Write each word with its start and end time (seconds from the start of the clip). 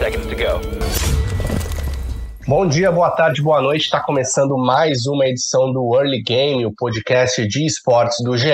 Seconds 0.00 0.26
to 0.28 0.34
go. 0.34 0.58
Bom 2.48 2.66
dia, 2.66 2.90
boa 2.90 3.10
tarde, 3.10 3.42
boa 3.42 3.60
noite. 3.60 3.82
Está 3.82 4.02
começando 4.02 4.56
mais 4.56 5.04
uma 5.06 5.26
edição 5.26 5.70
do 5.70 5.94
Early 5.94 6.22
Game, 6.22 6.64
o 6.64 6.72
podcast 6.74 7.46
de 7.46 7.66
esportes 7.66 8.16
do 8.24 8.34
GE. 8.34 8.48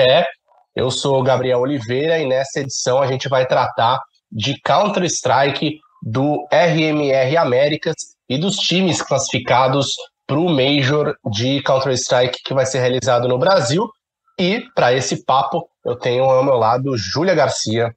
Eu 0.75 0.91
sou 0.91 1.23
Gabriel 1.23 1.61
Oliveira 1.61 2.19
e 2.19 2.27
nessa 2.27 2.59
edição 2.59 3.01
a 3.01 3.07
gente 3.07 3.29
vai 3.29 3.45
tratar 3.45 3.97
de 4.29 4.59
Counter-Strike, 4.59 5.79
do 6.03 6.45
RMR 6.51 7.37
Américas 7.37 7.95
e 8.27 8.37
dos 8.37 8.57
times 8.57 9.01
classificados 9.01 9.95
para 10.27 10.37
o 10.37 10.49
Major 10.49 11.15
de 11.31 11.63
Counter-Strike 11.63 12.39
que 12.43 12.53
vai 12.53 12.65
ser 12.65 12.79
realizado 12.79 13.25
no 13.29 13.39
Brasil. 13.39 13.89
E 14.37 14.65
para 14.75 14.93
esse 14.93 15.23
papo, 15.23 15.65
eu 15.85 15.95
tenho 15.95 16.25
ao 16.25 16.43
meu 16.43 16.57
lado 16.57 16.97
Júlia 16.97 17.33
Garcia. 17.33 17.95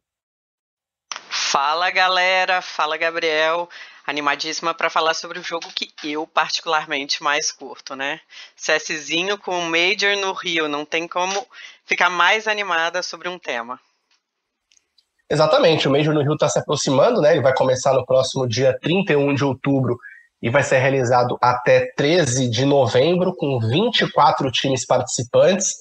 Fala 1.30 1.90
galera, 1.90 2.60
fala 2.60 2.96
Gabriel 2.96 3.68
animadíssima 4.04 4.74
para 4.74 4.90
falar 4.90 5.14
sobre 5.14 5.38
o 5.38 5.42
jogo 5.42 5.68
que 5.74 5.88
eu 6.04 6.26
particularmente 6.26 7.22
mais 7.22 7.52
curto, 7.52 7.94
né? 7.94 8.20
CSzinho 8.56 9.38
com 9.38 9.58
o 9.58 9.70
Major 9.70 10.16
no 10.16 10.32
Rio, 10.32 10.68
não 10.68 10.84
tem 10.84 11.06
como 11.06 11.46
ficar 11.84 12.10
mais 12.10 12.48
animada 12.48 13.02
sobre 13.02 13.28
um 13.28 13.38
tema. 13.38 13.78
Exatamente, 15.30 15.86
o 15.86 15.90
Major 15.92 16.12
no 16.12 16.22
Rio 16.22 16.34
está 16.34 16.48
se 16.48 16.58
aproximando, 16.58 17.20
né? 17.20 17.32
Ele 17.32 17.40
vai 17.40 17.54
começar 17.54 17.92
no 17.92 18.04
próximo 18.04 18.48
dia 18.48 18.76
31 18.80 19.32
de 19.32 19.44
outubro 19.44 19.96
e 20.42 20.50
vai 20.50 20.64
ser 20.64 20.78
realizado 20.78 21.38
até 21.40 21.92
13 21.94 22.50
de 22.50 22.64
novembro, 22.64 23.34
com 23.36 23.60
24 23.60 24.50
times 24.50 24.84
participantes. 24.84 25.74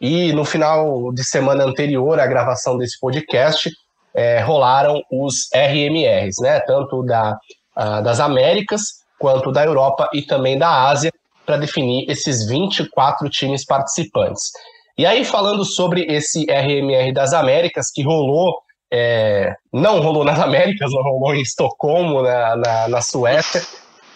E 0.00 0.32
no 0.32 0.44
final 0.44 1.12
de 1.12 1.24
semana 1.24 1.64
anterior 1.64 2.20
à 2.20 2.26
gravação 2.26 2.76
desse 2.76 2.98
podcast, 3.00 3.70
é, 4.14 4.40
rolaram 4.40 5.02
os 5.10 5.48
RMRs, 5.54 6.36
né? 6.40 6.60
Tanto 6.60 7.02
da 7.02 7.38
das 8.02 8.20
Américas, 8.20 8.82
quanto 9.18 9.50
da 9.50 9.64
Europa 9.64 10.06
e 10.12 10.20
também 10.20 10.58
da 10.58 10.88
Ásia, 10.90 11.10
para 11.46 11.56
definir 11.56 12.10
esses 12.10 12.46
24 12.46 13.28
times 13.30 13.64
participantes. 13.64 14.50
E 14.96 15.06
aí, 15.06 15.24
falando 15.24 15.64
sobre 15.64 16.02
esse 16.02 16.44
RMR 16.50 17.12
das 17.12 17.32
Américas, 17.32 17.90
que 17.90 18.02
rolou, 18.02 18.58
é, 18.92 19.54
não 19.72 20.00
rolou 20.00 20.24
nas 20.24 20.38
Américas, 20.38 20.90
não 20.92 21.02
rolou 21.02 21.34
em 21.34 21.40
Estocolmo, 21.40 22.22
na, 22.22 22.56
na, 22.56 22.88
na 22.88 23.00
Suécia, 23.00 23.62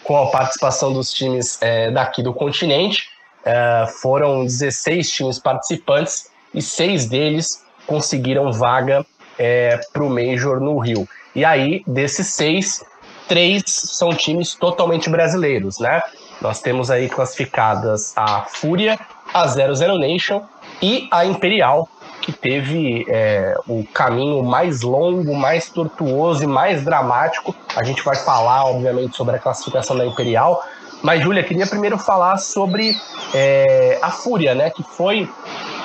com 0.03 0.17
a 0.17 0.29
participação 0.29 0.93
dos 0.93 1.11
times 1.11 1.61
é, 1.61 1.89
daqui 1.89 2.21
do 2.21 2.33
continente. 2.33 3.09
É, 3.43 3.85
foram 4.01 4.43
16 4.45 5.09
times 5.09 5.39
participantes 5.39 6.29
e 6.53 6.61
seis 6.61 7.07
deles 7.07 7.63
conseguiram 7.85 8.51
vaga 8.51 9.05
é, 9.37 9.79
para 9.91 10.03
o 10.03 10.09
Major 10.09 10.59
no 10.59 10.77
Rio. 10.77 11.07
E 11.35 11.45
aí, 11.45 11.83
desses 11.85 12.27
seis, 12.27 12.83
três 13.27 13.63
são 13.67 14.13
times 14.13 14.55
totalmente 14.55 15.09
brasileiros, 15.09 15.79
né? 15.79 16.01
Nós 16.41 16.61
temos 16.61 16.91
aí 16.91 17.09
classificadas 17.09 18.13
a 18.15 18.43
Fúria, 18.43 18.99
a 19.33 19.47
00 19.47 19.97
Nation 19.97 20.41
e 20.81 21.07
a 21.11 21.25
Imperial, 21.25 21.89
que 22.21 22.31
teve 22.31 23.05
é, 23.09 23.55
o 23.67 23.83
caminho 23.93 24.43
mais 24.43 24.81
longo, 24.81 25.35
mais 25.35 25.69
tortuoso 25.69 26.43
e 26.43 26.47
mais 26.47 26.83
dramático. 26.83 27.55
A 27.75 27.83
gente 27.83 28.03
vai 28.03 28.15
falar, 28.15 28.65
obviamente, 28.65 29.15
sobre 29.15 29.35
a 29.35 29.39
classificação 29.39 29.95
da 29.97 30.05
Imperial. 30.05 30.63
Mas, 31.01 31.23
Júlia, 31.23 31.43
queria 31.43 31.65
primeiro 31.65 31.97
falar 31.97 32.37
sobre 32.37 32.95
é, 33.33 33.99
a 34.01 34.11
Fúria, 34.11 34.53
né? 34.55 34.69
Que 34.69 34.83
foi 34.83 35.29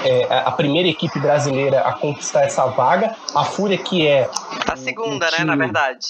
é, 0.05 0.25
a 0.31 0.51
primeira 0.53 0.89
equipe 0.89 1.19
brasileira 1.19 1.81
a 1.81 1.93
conquistar 1.93 2.43
essa 2.43 2.67
vaga. 2.67 3.17
A 3.35 3.45
Fúria 3.45 3.79
que 3.79 4.07
é. 4.07 4.29
A 4.67 4.77
segunda, 4.77 5.27
um 5.27 5.31
time... 5.31 5.39
né, 5.39 5.45
na 5.45 5.57
verdade. 5.57 6.07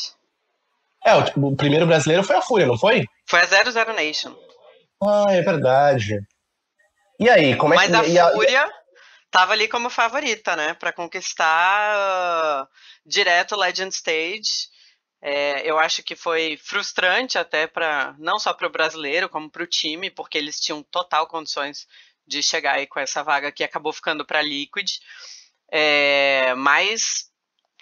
É, 1.05 1.15
o, 1.15 1.49
o, 1.49 1.57
primeiro 1.57 1.87
brasileiro 1.87 2.23
foi 2.23 2.37
a 2.37 2.43
Fúria, 2.43 2.67
não 2.67 2.79
foi? 2.79 3.05
Foi 3.27 3.41
a 3.41 3.47
00 3.47 3.93
Nation. 3.95 4.35
Ah, 5.03 5.27
é 5.31 5.43
verdade. 5.43 6.21
E 7.19 7.29
aí, 7.29 7.57
como 7.57 7.75
é 7.75 7.77
Mas 7.77 7.87
que... 7.87 7.93
Mas 7.93 8.17
a 8.17 8.33
Fúria 8.33 8.65
a... 8.65 8.71
tava 9.31 9.53
ali 9.53 9.69
como 9.69 9.91
favorita, 9.91 10.55
né? 10.55 10.75
Pra 10.75 10.93
conquistar 10.93 11.97
uh, 11.97 12.69
direto 13.05 13.53
o 13.53 13.59
Legend 13.59 13.93
Stage. 13.93 14.71
É, 15.25 15.69
eu 15.69 15.79
acho 15.79 16.03
que 16.03 16.17
foi 16.17 16.59
frustrante 16.61 17.39
até 17.39 17.69
para 17.69 18.15
não 18.19 18.41
só 18.41 18.53
para 18.53 18.67
o 18.67 18.73
brasileiro, 18.73 19.29
como 19.29 19.49
para 19.49 19.63
o 19.63 19.67
time, 19.69 20.11
porque 20.11 20.37
eles 20.37 20.59
tinham 20.59 20.83
total 20.83 21.29
condições 21.29 21.87
de 22.27 22.43
chegar 22.43 22.75
aí 22.75 22.87
com 22.87 23.00
essa 23.00 23.22
vaga 23.22 23.53
que 23.53 23.65
acabou 23.65 23.93
ficando 23.93 24.25
para 24.25 24.43
Liquid. 24.43 24.91
É, 25.71 26.55
mas 26.55 27.31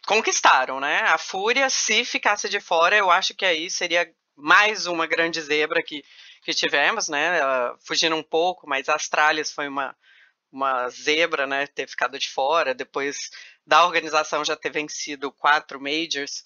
conquistaram, 0.07 0.81
né? 0.81 1.01
A 1.03 1.19
Fúria, 1.19 1.69
se 1.69 2.05
ficasse 2.05 2.49
de 2.49 2.61
fora, 2.61 2.97
eu 2.97 3.11
acho 3.11 3.35
que 3.35 3.45
aí 3.45 3.71
seria 3.71 4.11
mais 4.37 4.87
uma 4.87 5.07
grande 5.07 5.41
zebra 5.41 5.83
que, 5.83 6.03
que 6.43 6.55
tivemos, 6.55 7.09
né? 7.09 7.41
Fugindo 7.87 8.17
um 8.17 8.23
pouco, 8.23 8.69
mas 8.69 8.89
a 8.89 8.95
Astralis 8.95 9.53
foi 9.53 9.69
uma, 9.69 9.97
uma 10.51 10.89
zebra, 10.89 11.47
né? 11.47 11.67
Ter 11.67 11.89
ficado 11.89 12.19
de 12.19 12.29
fora, 12.29 12.75
depois 12.75 13.31
da 13.67 13.85
organização 13.85 14.45
já 14.45 14.57
ter 14.57 14.71
vencido 14.71 15.31
quatro 15.33 15.81
Majors, 15.81 16.45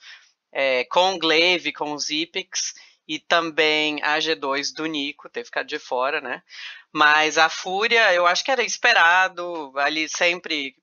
é, 0.53 0.85
com 0.85 1.15
o 1.15 1.19
Glaive, 1.19 1.73
com 1.73 1.93
os 1.93 2.11
Ipix, 2.11 2.75
e 3.07 3.19
também 3.19 4.03
a 4.03 4.19
G2 4.19 4.75
do 4.75 4.87
Nico 4.87 5.29
ter 5.29 5.45
ficado 5.45 5.67
de 5.67 5.79
fora, 5.79 6.21
né? 6.21 6.43
Mas 6.93 7.39
a 7.39 7.49
Fúria, 7.49 8.13
eu 8.15 8.27
acho 8.27 8.45
que 8.45 8.51
era 8.51 8.63
esperado, 8.63 9.73
ali 9.77 10.09
sempre 10.09 10.75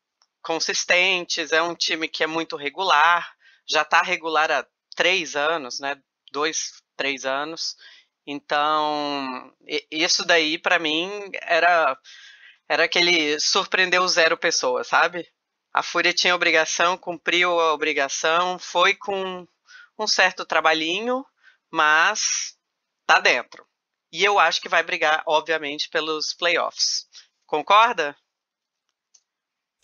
consistentes, 0.41 1.51
é 1.51 1.61
um 1.61 1.75
time 1.75 2.07
que 2.07 2.23
é 2.23 2.27
muito 2.27 2.55
regular, 2.55 3.35
já 3.67 3.81
está 3.83 4.01
regular 4.01 4.51
há 4.51 4.65
três 4.95 5.35
anos, 5.35 5.79
né? 5.79 5.97
Dois, 6.31 6.81
três 6.95 7.25
anos. 7.25 7.75
Então, 8.25 9.53
isso 9.89 10.25
daí 10.25 10.57
para 10.57 10.79
mim 10.79 11.09
era 11.41 11.97
era 12.69 12.85
aquele 12.85 13.39
surpreendeu 13.39 14.07
zero 14.07 14.37
pessoas, 14.37 14.87
sabe? 14.87 15.27
A 15.73 15.83
Fúria 15.83 16.13
tinha 16.13 16.35
obrigação, 16.35 16.97
cumpriu 16.97 17.59
a 17.59 17.73
obrigação, 17.73 18.57
foi 18.59 18.95
com 18.95 19.45
um 19.99 20.07
certo 20.07 20.45
trabalhinho, 20.45 21.25
mas 21.71 22.55
tá 23.07 23.19
dentro. 23.19 23.65
E 24.11 24.23
eu 24.23 24.37
acho 24.37 24.61
que 24.61 24.69
vai 24.69 24.83
brigar, 24.83 25.23
obviamente, 25.25 25.89
pelos 25.89 26.33
playoffs. 26.33 27.05
Concorda? 27.45 28.15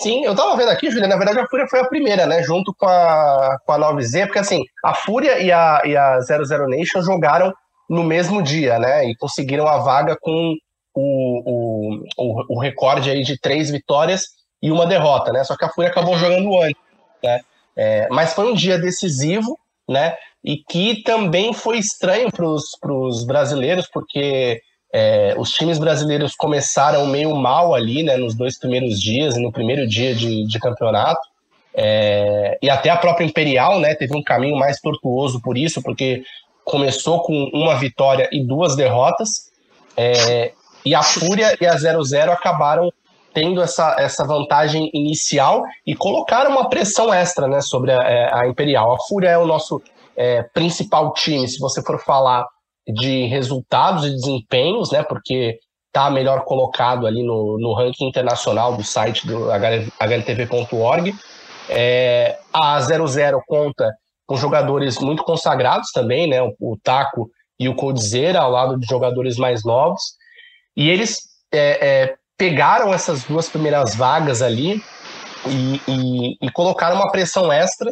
Sim, 0.02 0.24
eu 0.24 0.36
tava 0.36 0.56
vendo 0.56 0.70
aqui, 0.70 0.92
Julia, 0.92 1.08
na 1.08 1.18
verdade 1.18 1.40
a 1.40 1.48
Fúria 1.48 1.68
foi 1.68 1.80
a 1.80 1.88
primeira, 1.88 2.28
né, 2.28 2.44
junto 2.44 2.72
com 2.76 2.86
a, 2.86 3.58
com 3.66 3.72
a 3.72 3.80
9Z, 3.80 4.26
porque 4.26 4.40
assim, 4.40 4.64
a 4.86 4.94
Fúria 4.94 5.40
e 5.40 5.52
a, 5.52 5.82
e 5.86 5.98
a 5.98 6.22
00 6.22 6.68
Nation 6.68 7.02
jogaram 7.02 7.52
no 7.90 8.04
mesmo 8.04 8.44
dia, 8.44 8.78
né, 8.78 9.10
e 9.10 9.16
conseguiram 9.16 9.68
a 9.68 9.80
vaga 9.80 10.16
com 10.22 10.56
o, 10.94 12.04
o, 12.16 12.56
o, 12.56 12.60
recorde 12.60 13.10
aí 13.10 13.24
de 13.24 13.40
três 13.40 13.72
vitórias 13.72 14.26
e 14.62 14.72
uma 14.72 14.86
derrota, 14.86 15.32
né, 15.32 15.44
só 15.44 15.58
que 15.58 15.66
a 15.66 15.70
Fúria 15.70 15.90
acabou 15.90 16.16
jogando 16.16 16.62
antes, 16.62 16.82
né, 17.24 17.42
é, 17.76 18.08
mas 18.10 18.34
foi 18.34 18.52
um 18.52 18.54
dia 18.54 18.78
decisivo, 18.78 19.60
né, 19.90 20.16
e 20.44 20.58
que 20.58 21.04
também 21.04 21.54
foi 21.54 21.78
estranho 21.78 22.30
para 22.32 22.46
os 22.46 23.26
brasileiros, 23.26 23.88
porque 23.92 24.62
é, 24.94 25.36
os 25.38 25.52
times 25.52 25.78
brasileiros 25.78 26.36
começaram 26.36 27.06
meio 27.08 27.36
mal 27.36 27.74
ali, 27.74 28.04
né, 28.04 28.18
nos 28.18 28.36
dois 28.36 28.58
primeiros 28.58 29.00
dias 29.02 29.36
e 29.36 29.42
no 29.42 29.52
primeiro 29.52 29.88
dia 29.88 30.16
de, 30.16 30.46
de 30.46 30.60
campeonato. 30.60 31.22
É, 31.74 32.58
e 32.62 32.70
até 32.70 32.90
a 32.90 32.98
própria 32.98 33.26
Imperial, 33.26 33.80
né, 33.80 33.94
teve 33.94 34.16
um 34.16 34.24
caminho 34.24 34.58
mais 34.58 34.80
tortuoso 34.80 35.42
por 35.42 35.58
isso, 35.58 35.82
porque 35.82 36.24
começou 36.64 37.22
com 37.22 37.50
uma 37.54 37.76
vitória 37.76 38.30
e 38.32 38.44
duas 38.44 38.76
derrotas. 38.76 39.52
É, 39.96 40.54
e 40.86 40.96
a 40.96 41.04
Fúria 41.04 41.58
e 41.60 41.66
a 41.66 41.78
00 41.78 42.32
acabaram 42.32 42.92
tendo 43.34 43.62
essa, 43.62 43.96
essa 44.00 44.26
vantagem 44.26 44.90
inicial 44.94 45.64
e 45.86 45.94
colocaram 45.96 46.50
uma 46.52 46.70
pressão 46.70 47.14
extra 47.14 47.48
né, 47.48 47.62
sobre 47.62 47.92
a, 47.92 47.98
é, 47.98 48.34
a 48.34 48.48
Imperial. 48.48 48.94
A 48.94 49.00
Fúria 49.08 49.30
é 49.30 49.38
o 49.38 49.46
nosso 49.46 49.82
é, 50.18 50.44
principal 50.44 51.14
time, 51.14 51.48
se 51.48 51.60
você 51.60 51.82
for 51.82 52.00
falar 52.00 52.46
de 52.88 53.26
resultados 53.26 54.06
e 54.06 54.12
desempenhos, 54.12 54.92
né? 54.92 55.04
Porque 55.04 55.60
está 55.88 56.10
melhor 56.10 56.44
colocado 56.44 57.06
ali 57.06 57.24
no, 57.24 57.58
no 57.60 57.74
ranking 57.74 58.08
internacional 58.08 58.76
do 58.76 58.84
site 58.84 59.28
do 59.28 59.52
HLTV.org. 59.52 61.14
É, 61.70 62.38
a 62.54 62.80
00 62.80 63.42
conta 63.46 63.94
com 64.26 64.38
jogadores 64.38 65.00
muito 65.00 65.24
consagrados 65.24 65.92
também, 65.92 66.28
né? 66.28 66.42
O, 66.42 66.54
o 66.60 66.78
Taco 66.82 67.30
e 67.60 67.68
o 67.68 67.76
Coldzera, 67.76 68.40
ao 68.40 68.52
lado 68.52 68.80
de 68.80 68.88
jogadores 68.88 69.38
mais 69.38 69.64
novos. 69.64 70.02
E 70.76 70.90
eles 70.90 71.20
é, 71.52 71.88
é, 71.88 72.16
pegaram 72.38 72.94
essas 72.94 73.24
duas 73.24 73.50
primeiras 73.50 73.96
vagas 73.96 74.42
ali 74.42 74.82
e, 75.48 75.82
e, 75.88 76.38
e 76.42 76.52
colocaram 76.52 76.96
uma 76.96 77.12
pressão 77.12 77.52
extra, 77.52 77.92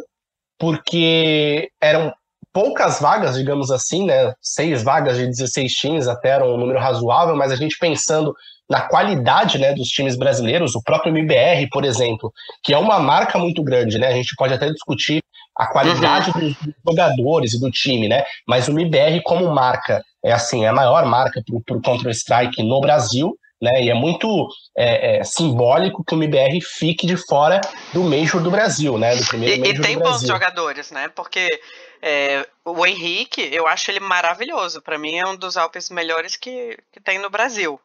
porque 0.58 1.70
eram 1.80 2.12
poucas 2.52 3.00
vagas, 3.00 3.36
digamos 3.36 3.70
assim, 3.70 4.06
né? 4.06 4.32
Seis 4.40 4.82
vagas 4.82 5.18
de 5.18 5.26
16 5.26 5.72
times, 5.72 6.08
até 6.08 6.30
era 6.30 6.44
um 6.44 6.56
número 6.56 6.78
razoável, 6.78 7.36
mas 7.36 7.52
a 7.52 7.56
gente 7.56 7.78
pensando 7.78 8.34
na 8.68 8.80
qualidade 8.80 9.58
né, 9.58 9.72
dos 9.74 9.88
times 9.88 10.16
brasileiros, 10.16 10.74
o 10.74 10.82
próprio 10.82 11.16
MBR, 11.16 11.68
por 11.70 11.84
exemplo, 11.84 12.32
que 12.64 12.74
é 12.74 12.78
uma 12.78 12.98
marca 12.98 13.38
muito 13.38 13.62
grande, 13.62 13.98
né? 13.98 14.08
A 14.08 14.14
gente 14.14 14.34
pode 14.36 14.54
até 14.54 14.70
discutir 14.70 15.22
a 15.56 15.66
qualidade 15.66 16.30
uhum. 16.30 16.40
dos 16.48 16.74
jogadores 16.86 17.54
e 17.54 17.60
do 17.60 17.70
time, 17.70 18.08
né? 18.08 18.24
Mas 18.46 18.68
o 18.68 18.72
MBR 18.72 19.22
como 19.22 19.48
marca 19.54 20.02
é 20.24 20.32
assim, 20.32 20.64
é 20.64 20.68
a 20.68 20.72
maior 20.72 21.06
marca 21.06 21.42
para 21.64 21.76
o 21.76 21.80
Counter-Strike 21.80 22.62
no 22.62 22.80
Brasil, 22.80 23.36
né? 23.60 23.82
E 23.82 23.90
é 23.90 23.94
muito 23.94 24.48
é, 24.76 25.18
é, 25.18 25.24
simbólico 25.24 26.04
que 26.04 26.14
o 26.14 26.18
MBR 26.22 26.60
fique 26.60 27.06
de 27.06 27.16
fora 27.16 27.60
do 27.92 28.02
Major 28.02 28.42
do 28.42 28.50
Brasil, 28.50 28.98
né? 28.98 29.14
Do 29.16 29.26
primeiro 29.26 29.66
e, 29.66 29.70
e 29.70 29.80
tem 29.80 29.98
bons 29.98 30.22
jogadores, 30.22 30.90
né? 30.90 31.08
Porque 31.08 31.60
é, 32.02 32.46
o 32.64 32.86
Henrique, 32.86 33.48
eu 33.52 33.66
acho 33.66 33.90
ele 33.90 34.00
maravilhoso. 34.00 34.82
Para 34.82 34.98
mim 34.98 35.16
é 35.16 35.26
um 35.26 35.36
dos 35.36 35.56
Alpes 35.56 35.90
melhores 35.90 36.36
que, 36.36 36.78
que 36.92 37.00
tem 37.00 37.18
no 37.18 37.30
Brasil. 37.30 37.80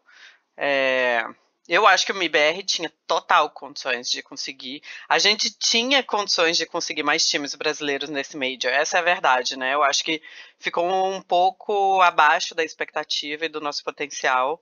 É, 0.57 1.25
eu 1.67 1.87
acho 1.87 2.05
que 2.05 2.11
o 2.11 2.15
MBR 2.15 2.63
tinha 2.63 2.91
total 3.07 3.49
condições 3.49 4.09
de 4.09 4.21
conseguir. 4.21 4.81
A 5.07 5.17
gente 5.17 5.49
tinha 5.57 6.03
condições 6.03 6.57
de 6.57 6.65
conseguir 6.65 7.03
mais 7.03 7.25
times 7.25 7.55
brasileiros 7.55 8.09
nesse 8.09 8.35
Major. 8.35 8.71
Essa 8.71 8.97
é 8.97 8.99
a 8.99 9.03
verdade, 9.03 9.57
né? 9.57 9.73
Eu 9.73 9.81
acho 9.81 10.03
que 10.03 10.21
ficou 10.59 10.85
um 10.85 11.21
pouco 11.21 12.01
abaixo 12.01 12.53
da 12.53 12.63
expectativa 12.63 13.45
e 13.45 13.49
do 13.49 13.61
nosso 13.61 13.83
potencial. 13.83 14.61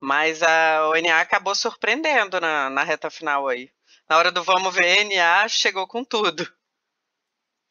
Mas 0.00 0.42
a 0.42 0.88
ONA 0.90 1.20
acabou 1.20 1.54
surpreendendo 1.54 2.40
na, 2.40 2.68
na 2.70 2.82
reta 2.82 3.10
final 3.10 3.48
aí. 3.48 3.70
Na 4.08 4.18
hora 4.18 4.30
do 4.30 4.42
vamos 4.42 4.74
ver, 4.74 5.00
a 5.00 5.04
NA 5.04 5.48
chegou 5.48 5.86
com 5.86 6.04
tudo. 6.04 6.46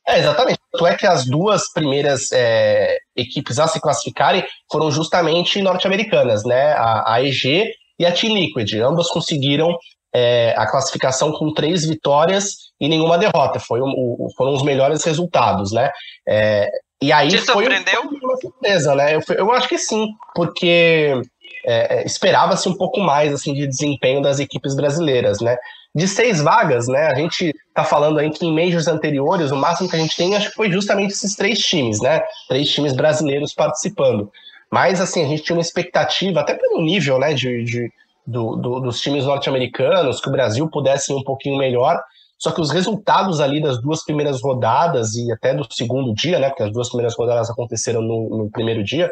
É, 0.07 0.19
exatamente. 0.19 0.60
Tanto 0.72 0.88
é 0.88 0.95
que 0.95 1.07
as 1.07 1.25
duas 1.25 1.72
primeiras 1.72 2.31
é, 2.31 2.98
equipes 3.16 3.57
a 3.57 3.68
se 3.68 3.80
classificarem 3.80 4.45
foram 4.72 4.92
justamente 4.92 5.62
norte-americanas, 5.62 6.44
né? 6.44 6.74
A, 6.74 7.13
a, 7.13 7.24
EG 7.24 7.72
e 7.98 8.06
a 8.06 8.12
T-Liquid. 8.12 8.74
Ambas 8.81 9.07
conseguiram 9.07 9.75
é, 10.13 10.54
a 10.57 10.69
classificação 10.69 11.31
com 11.31 11.54
três 11.54 11.86
vitórias 11.86 12.71
e 12.80 12.88
nenhuma 12.88 13.18
derrota. 13.18 13.60
Foi 13.60 13.81
um, 13.81 13.94
o, 13.95 14.30
foram 14.38 14.54
os 14.54 14.63
melhores 14.63 15.04
resultados, 15.04 15.71
né? 15.71 15.89
É, 16.28 16.69
e 17.01 17.12
aí 17.12 17.30
Te 17.30 17.39
foi, 17.39 17.66
foi 17.66 18.19
uma 18.21 18.38
surpresa, 18.38 18.95
né? 18.95 19.16
Eu, 19.16 19.21
eu 19.38 19.51
acho 19.51 19.68
que 19.68 19.78
sim, 19.78 20.07
porque 20.36 21.19
é, 21.66 21.98
é, 22.02 22.06
esperava-se 22.06 22.70
um 22.70 22.76
pouco 22.76 23.00
mais 23.00 23.34
assim 23.34 23.54
de 23.54 23.66
desempenho 23.66 24.22
das 24.22 24.40
equipes 24.40 24.76
brasileiras, 24.76 25.42
né? 25.42 25.58
De 25.94 26.08
seis 26.08 26.42
vagas, 26.42 26.88
né? 26.88 27.08
A 27.08 27.16
gente 27.16 27.54
tá 27.74 27.84
falando 27.84 28.20
aí 28.20 28.30
que 28.30 28.46
em 28.46 28.54
majors 28.54 28.88
anteriores 28.88 29.52
o 29.52 29.56
máximo 29.56 29.90
que 29.90 29.96
a 29.96 30.00
gente 30.00 30.16
tem 30.16 30.36
acho 30.36 30.50
que 30.50 30.56
foi 30.56 30.72
justamente 30.72 31.12
esses 31.12 31.36
três 31.36 31.60
times, 31.60 32.00
né? 32.02 32.22
Três 32.48 32.70
times 32.70 32.94
brasileiros 32.94 33.54
participando. 33.54 34.32
Mas 34.72 35.02
assim 35.02 35.24
a 35.24 35.28
gente 35.28 35.42
tinha 35.42 35.56
uma 35.56 35.62
expectativa 35.62 36.42
até 36.42 36.54
pelo 36.54 36.82
nível, 36.82 37.18
né? 37.18 37.34
De, 37.34 37.64
de 37.64 37.92
do, 38.28 38.56
do, 38.56 38.80
dos 38.80 39.02
times 39.02 39.26
norte-americanos 39.26 40.22
que 40.22 40.30
o 40.30 40.32
Brasil 40.32 40.70
pudesse 40.70 41.12
ir 41.12 41.16
um 41.16 41.24
pouquinho 41.24 41.58
melhor. 41.58 42.00
Só 42.38 42.52
que 42.52 42.62
os 42.62 42.70
resultados 42.70 43.40
ali 43.40 43.62
das 43.62 43.82
duas 43.82 44.04
primeiras 44.04 44.42
rodadas 44.42 45.16
e 45.16 45.32
até 45.32 45.54
do 45.54 45.66
segundo 45.74 46.14
dia, 46.14 46.38
né? 46.38 46.50
Porque 46.50 46.64
as 46.64 46.72
duas 46.72 46.90
primeiras 46.90 47.16
rodadas 47.16 47.50
aconteceram 47.50 48.02
no, 48.02 48.30
no 48.30 48.52
primeiro 48.52 48.84
dia 48.84 49.12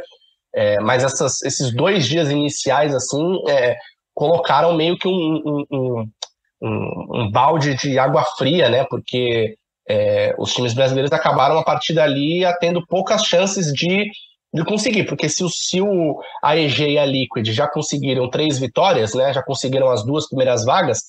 é, 0.53 0.79
mas 0.79 1.03
essas, 1.03 1.41
esses 1.41 1.73
dois 1.73 2.05
dias 2.05 2.29
iniciais, 2.29 2.93
assim, 2.93 3.39
é, 3.47 3.75
colocaram 4.13 4.73
meio 4.73 4.97
que 4.97 5.07
um, 5.07 5.41
um, 5.45 6.09
um, 6.61 7.07
um, 7.11 7.31
balde 7.31 7.75
de 7.75 7.97
água 7.97 8.23
fria, 8.37 8.69
né? 8.69 8.85
Porque 8.89 9.55
é, 9.89 10.35
os 10.37 10.53
times 10.53 10.73
brasileiros 10.73 11.11
acabaram 11.11 11.57
a 11.57 11.63
partir 11.63 11.93
dali 11.93 12.43
tendo 12.59 12.85
poucas 12.85 13.25
chances 13.25 13.73
de, 13.73 14.09
de 14.53 14.63
conseguir, 14.63 15.05
porque 15.05 15.27
se 15.27 15.43
o, 15.43 15.49
se 15.49 15.81
o 15.81 16.21
AEG 16.43 16.91
e 16.91 16.97
a 16.99 17.05
Liquid 17.05 17.47
já 17.49 17.67
conseguiram 17.67 18.29
três 18.29 18.59
vitórias, 18.59 19.15
né? 19.15 19.33
Já 19.33 19.41
conseguiram 19.41 19.89
as 19.89 20.05
duas 20.05 20.27
primeiras 20.27 20.63
vagas, 20.63 20.99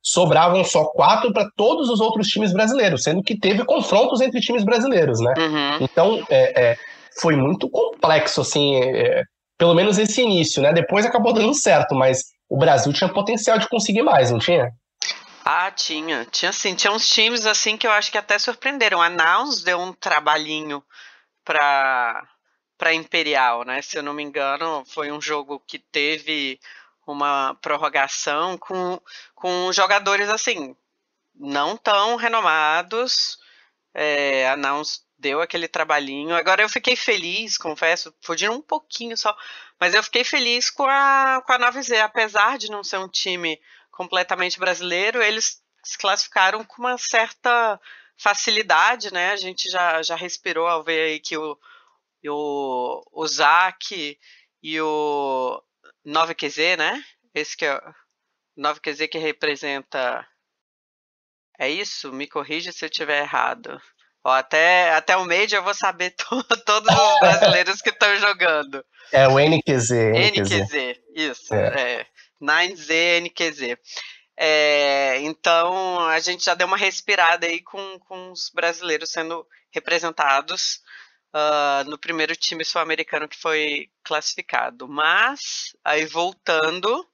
sobravam 0.00 0.64
só 0.64 0.84
quatro 0.86 1.32
para 1.32 1.48
todos 1.56 1.88
os 1.88 2.00
outros 2.00 2.28
times 2.28 2.52
brasileiros, 2.52 3.02
sendo 3.02 3.22
que 3.22 3.38
teve 3.38 3.64
confrontos 3.64 4.20
entre 4.20 4.40
times 4.40 4.64
brasileiros, 4.64 5.20
né? 5.20 5.34
Uhum. 5.36 5.78
Então, 5.80 6.24
é, 6.28 6.62
é, 6.62 6.76
foi 7.20 7.36
muito 7.36 7.68
complexo, 7.68 8.40
assim, 8.40 8.76
é, 8.76 9.22
pelo 9.58 9.74
menos 9.74 9.98
esse 9.98 10.20
início, 10.22 10.62
né? 10.62 10.72
Depois 10.72 11.06
acabou 11.06 11.32
dando 11.32 11.54
certo, 11.54 11.94
mas 11.94 12.22
o 12.48 12.58
Brasil 12.58 12.92
tinha 12.92 13.12
potencial 13.12 13.58
de 13.58 13.68
conseguir 13.68 14.02
mais, 14.02 14.30
não 14.30 14.38
tinha? 14.38 14.70
Ah, 15.44 15.70
tinha. 15.70 16.24
Tinha 16.26 16.52
sim. 16.52 16.74
Tinha 16.74 16.92
uns 16.92 17.08
times 17.08 17.46
assim 17.46 17.76
que 17.76 17.86
eu 17.86 17.90
acho 17.90 18.10
que 18.10 18.18
até 18.18 18.38
surpreenderam. 18.38 19.02
A 19.02 19.08
Nouns 19.08 19.62
deu 19.62 19.78
um 19.78 19.92
trabalhinho 19.92 20.82
para 21.44 22.28
para 22.78 22.94
Imperial, 22.94 23.64
né? 23.64 23.80
Se 23.80 23.96
eu 23.96 24.02
não 24.02 24.12
me 24.12 24.24
engano, 24.24 24.84
foi 24.86 25.12
um 25.12 25.20
jogo 25.20 25.62
que 25.68 25.78
teve 25.78 26.58
uma 27.06 27.56
prorrogação 27.62 28.58
com, 28.58 29.00
com 29.36 29.72
jogadores 29.72 30.28
assim 30.28 30.74
não 31.34 31.76
tão 31.76 32.16
renomados. 32.16 33.38
É, 33.94 34.48
a 34.48 34.56
Nouns 34.56 35.04
deu 35.22 35.40
aquele 35.40 35.68
trabalhinho. 35.68 36.34
Agora 36.34 36.62
eu 36.62 36.68
fiquei 36.68 36.96
feliz, 36.96 37.56
confesso, 37.56 38.12
fugindo 38.20 38.52
um 38.52 38.60
pouquinho 38.60 39.16
só, 39.16 39.34
mas 39.80 39.94
eu 39.94 40.02
fiquei 40.02 40.24
feliz 40.24 40.68
com 40.68 40.84
a, 40.84 41.40
com 41.46 41.52
a 41.52 41.58
9Z, 41.58 42.00
apesar 42.00 42.58
de 42.58 42.70
não 42.70 42.82
ser 42.82 42.98
um 42.98 43.08
time 43.08 43.58
completamente 43.90 44.58
brasileiro, 44.58 45.22
eles 45.22 45.62
se 45.84 45.96
classificaram 45.96 46.64
com 46.64 46.82
uma 46.82 46.98
certa 46.98 47.80
facilidade, 48.16 49.12
né? 49.12 49.30
A 49.30 49.36
gente 49.36 49.70
já, 49.70 50.02
já 50.02 50.16
respirou 50.16 50.66
ao 50.66 50.82
ver 50.82 51.02
aí 51.02 51.20
que 51.20 51.36
o, 51.36 51.58
o, 52.26 53.02
o 53.12 53.26
Zac 53.26 54.18
e 54.62 54.80
o 54.80 55.62
9QZ, 56.06 56.76
né? 56.76 57.04
Esse 57.34 57.56
que 57.56 57.64
é 57.64 57.76
o 57.76 57.94
9QZ 58.58 59.08
que 59.08 59.18
representa. 59.18 60.26
É 61.58 61.68
isso? 61.68 62.12
Me 62.12 62.26
corrija 62.26 62.72
se 62.72 62.84
eu 62.84 62.88
estiver 62.88 63.22
errado. 63.22 63.80
Até, 64.24 64.92
até 64.92 65.16
o 65.16 65.26
Major 65.26 65.58
eu 65.58 65.64
vou 65.64 65.74
saber 65.74 66.10
to, 66.16 66.44
todos 66.64 66.94
os 66.94 67.20
brasileiros 67.20 67.82
que 67.82 67.90
estão 67.90 68.16
jogando. 68.16 68.84
É 69.10 69.26
o 69.28 69.38
NQZ. 69.38 69.90
NQZ, 69.90 70.50
NQZ 70.50 71.00
isso. 71.14 71.54
É. 71.54 72.00
é 72.00 72.06
9Z 72.40 73.20
NQZ. 73.22 73.76
É, 74.36 75.18
então 75.20 76.00
a 76.08 76.18
gente 76.18 76.44
já 76.44 76.54
deu 76.54 76.66
uma 76.66 76.76
respirada 76.76 77.46
aí 77.46 77.60
com, 77.62 77.98
com 78.00 78.32
os 78.32 78.50
brasileiros 78.52 79.10
sendo 79.10 79.46
representados 79.70 80.80
uh, 81.34 81.88
no 81.88 81.98
primeiro 81.98 82.34
time 82.36 82.64
sul-americano 82.64 83.28
que 83.28 83.36
foi 83.36 83.88
classificado. 84.02 84.88
Mas, 84.88 85.40
aí 85.84 86.06
voltando, 86.06 87.06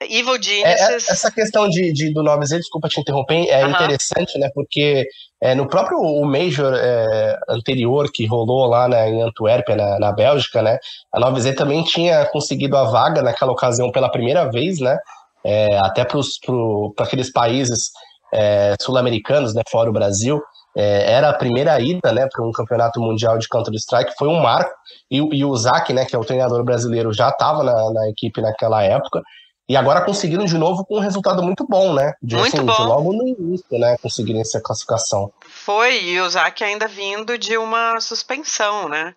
Evil 0.00 0.40
Geniuses. 0.40 1.08
É, 1.08 1.12
essa 1.12 1.30
questão 1.30 1.68
de, 1.68 1.92
de 1.92 2.12
do 2.12 2.22
9Z, 2.22 2.58
desculpa 2.58 2.88
te 2.88 3.00
interromper, 3.00 3.48
é 3.48 3.62
interessante, 3.62 4.38
né? 4.38 4.48
Porque 4.54 5.08
é, 5.42 5.54
no 5.54 5.66
próprio 5.66 5.98
o 5.98 6.24
Major 6.24 6.72
é, 6.74 7.38
anterior 7.48 8.10
que 8.12 8.26
rolou 8.26 8.66
lá 8.66 8.88
né, 8.88 9.10
em 9.10 9.22
Antuérpia, 9.22 9.74
na, 9.74 9.98
na 9.98 10.12
Bélgica, 10.12 10.62
né? 10.62 10.78
A 11.12 11.20
9Z 11.20 11.56
também 11.56 11.82
tinha 11.82 12.24
conseguido 12.26 12.76
a 12.76 12.84
vaga 12.84 13.22
naquela 13.22 13.52
ocasião 13.52 13.90
pela 13.90 14.10
primeira 14.10 14.48
vez, 14.50 14.78
né? 14.78 14.96
É, 15.44 15.78
até 15.78 16.04
para 16.04 16.20
pro, 16.44 16.94
aqueles 16.98 17.32
países 17.32 17.90
é, 18.32 18.74
sul-americanos, 18.80 19.52
né? 19.52 19.62
Fora 19.68 19.90
o 19.90 19.92
Brasil. 19.92 20.40
É, 20.76 21.12
era 21.12 21.30
a 21.30 21.34
primeira 21.34 21.80
ida 21.80 22.12
né, 22.12 22.28
para 22.30 22.46
um 22.46 22.52
campeonato 22.52 23.00
mundial 23.00 23.36
de 23.36 23.48
Counter-Strike, 23.48 24.14
foi 24.16 24.28
um 24.28 24.38
marco, 24.38 24.70
e, 25.10 25.16
e 25.16 25.44
o 25.44 25.56
Zac, 25.56 25.92
né, 25.92 26.04
que 26.04 26.14
é 26.14 26.18
o 26.18 26.24
treinador 26.24 26.62
brasileiro, 26.62 27.12
já 27.12 27.30
estava 27.30 27.64
na, 27.64 27.92
na 27.92 28.08
equipe 28.08 28.40
naquela 28.40 28.84
época, 28.84 29.20
e 29.68 29.76
agora 29.76 30.00
conseguiram 30.00 30.46
de 30.46 30.56
novo 30.56 30.84
com 30.84 30.96
um 30.96 31.00
resultado 31.00 31.42
muito 31.42 31.66
bom, 31.66 31.92
né? 31.92 32.14
De, 32.22 32.36
muito 32.36 32.56
assim, 32.56 32.64
bom. 32.64 32.84
Logo 32.84 33.12
no 33.12 33.28
início, 33.28 33.78
né? 33.78 33.96
Conseguirem 34.00 34.40
essa 34.40 34.60
classificação. 34.60 35.30
Foi, 35.42 36.02
e 36.04 36.20
o 36.20 36.30
Zac 36.30 36.64
ainda 36.64 36.88
vindo 36.88 37.36
de 37.36 37.58
uma 37.58 38.00
suspensão, 38.00 38.88
né? 38.88 39.14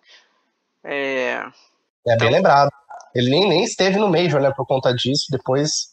É, 0.84 1.42
é 2.06 2.14
então... 2.14 2.18
bem 2.18 2.30
lembrado. 2.30 2.70
Ele 3.14 3.30
nem, 3.30 3.48
nem 3.48 3.64
esteve 3.64 3.98
no 3.98 4.10
Major, 4.10 4.40
né? 4.42 4.52
Por 4.54 4.66
conta 4.66 4.92
disso. 4.92 5.26
Depois 5.30 5.92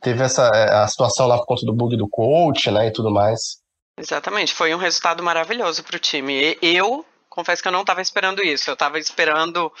teve 0.00 0.22
essa 0.22 0.48
a 0.84 0.86
situação 0.86 1.26
lá 1.26 1.36
por 1.38 1.46
conta 1.46 1.66
do 1.66 1.72
bug 1.72 1.96
do 1.96 2.08
coach, 2.08 2.70
né? 2.70 2.86
E 2.86 2.92
tudo 2.92 3.10
mais. 3.10 3.58
Exatamente. 3.98 4.54
Foi 4.54 4.72
um 4.72 4.78
resultado 4.78 5.20
maravilhoso 5.20 5.82
para 5.82 5.96
o 5.96 6.00
time. 6.00 6.56
Eu 6.62 7.04
confesso 7.28 7.60
que 7.60 7.66
eu 7.66 7.72
não 7.72 7.80
estava 7.80 8.00
esperando 8.00 8.40
isso. 8.40 8.70
Eu 8.70 8.74
estava 8.74 9.00
esperando 9.00 9.72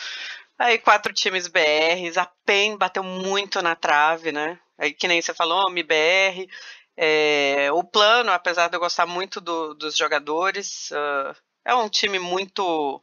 Aí 0.58 0.78
quatro 0.78 1.12
times 1.12 1.48
BRs, 1.48 2.16
a 2.16 2.26
PEN 2.44 2.76
bateu 2.76 3.02
muito 3.02 3.60
na 3.60 3.76
trave, 3.76 4.32
né? 4.32 4.58
Aí 4.78 4.92
que 4.92 5.06
nem 5.06 5.20
você 5.20 5.34
falou, 5.34 5.70
MBR. 5.70 6.48
É, 6.96 7.70
o 7.72 7.84
plano, 7.84 8.32
apesar 8.32 8.68
de 8.68 8.76
eu 8.76 8.80
gostar 8.80 9.04
muito 9.06 9.40
do, 9.40 9.74
dos 9.74 9.96
jogadores, 9.96 10.90
uh, 10.92 11.36
é 11.64 11.74
um 11.74 11.88
time 11.88 12.18
muito 12.18 13.02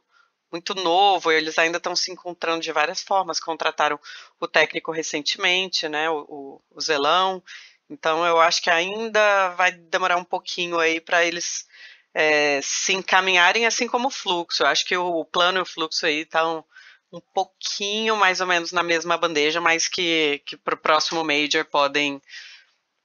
muito 0.50 0.72
novo, 0.76 1.32
eles 1.32 1.58
ainda 1.58 1.78
estão 1.78 1.96
se 1.96 2.12
encontrando 2.12 2.60
de 2.60 2.70
várias 2.70 3.02
formas. 3.02 3.40
Contrataram 3.40 3.98
o 4.38 4.46
técnico 4.46 4.92
recentemente, 4.92 5.88
né, 5.88 6.08
o, 6.08 6.24
o, 6.28 6.62
o 6.70 6.80
Zelão. 6.80 7.42
Então 7.90 8.24
eu 8.24 8.40
acho 8.40 8.62
que 8.62 8.70
ainda 8.70 9.48
vai 9.50 9.72
demorar 9.72 10.16
um 10.16 10.24
pouquinho 10.24 10.78
aí 10.78 11.00
para 11.00 11.24
eles 11.24 11.66
é, 12.14 12.60
se 12.62 12.94
encaminharem, 12.94 13.66
assim 13.66 13.88
como 13.88 14.08
o 14.08 14.10
fluxo. 14.12 14.62
Eu 14.62 14.68
acho 14.68 14.84
que 14.86 14.96
o, 14.96 15.04
o 15.20 15.24
plano 15.24 15.58
e 15.58 15.62
o 15.62 15.66
fluxo 15.66 16.06
aí 16.06 16.20
estão 16.20 16.64
um 17.14 17.20
pouquinho 17.32 18.16
mais 18.16 18.40
ou 18.40 18.46
menos 18.46 18.72
na 18.72 18.82
mesma 18.82 19.16
bandeja, 19.16 19.60
mas 19.60 19.86
que, 19.86 20.42
que 20.44 20.56
para 20.56 20.74
o 20.74 20.78
próximo 20.78 21.24
Major 21.24 21.64
podem, 21.64 22.20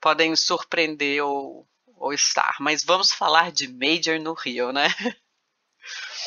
podem 0.01 0.35
surpreender 0.35 1.23
ou, 1.23 1.67
ou 1.95 2.11
estar. 2.11 2.55
Mas 2.59 2.83
vamos 2.83 3.11
falar 3.11 3.51
de 3.51 3.67
Major 3.67 4.19
no 4.19 4.33
Rio, 4.33 4.71
né? 4.71 4.87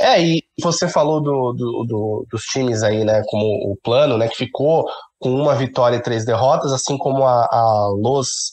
É, 0.01 0.21
e 0.23 0.45
você 0.61 0.89
falou 0.89 1.21
do, 1.21 1.53
do, 1.53 1.85
do, 1.85 2.27
dos 2.31 2.45
times 2.45 2.83
aí, 2.83 3.05
né, 3.05 3.23
como 3.27 3.45
o 3.45 3.77
plano, 3.83 4.17
né, 4.17 4.29
que 4.29 4.37
ficou 4.37 4.85
com 5.19 5.31
uma 5.35 5.55
vitória 5.55 5.97
e 5.97 6.03
três 6.03 6.25
derrotas, 6.25 6.73
assim 6.73 6.97
como 6.97 7.25
a, 7.25 7.47
a 7.51 7.89
Los 7.89 8.51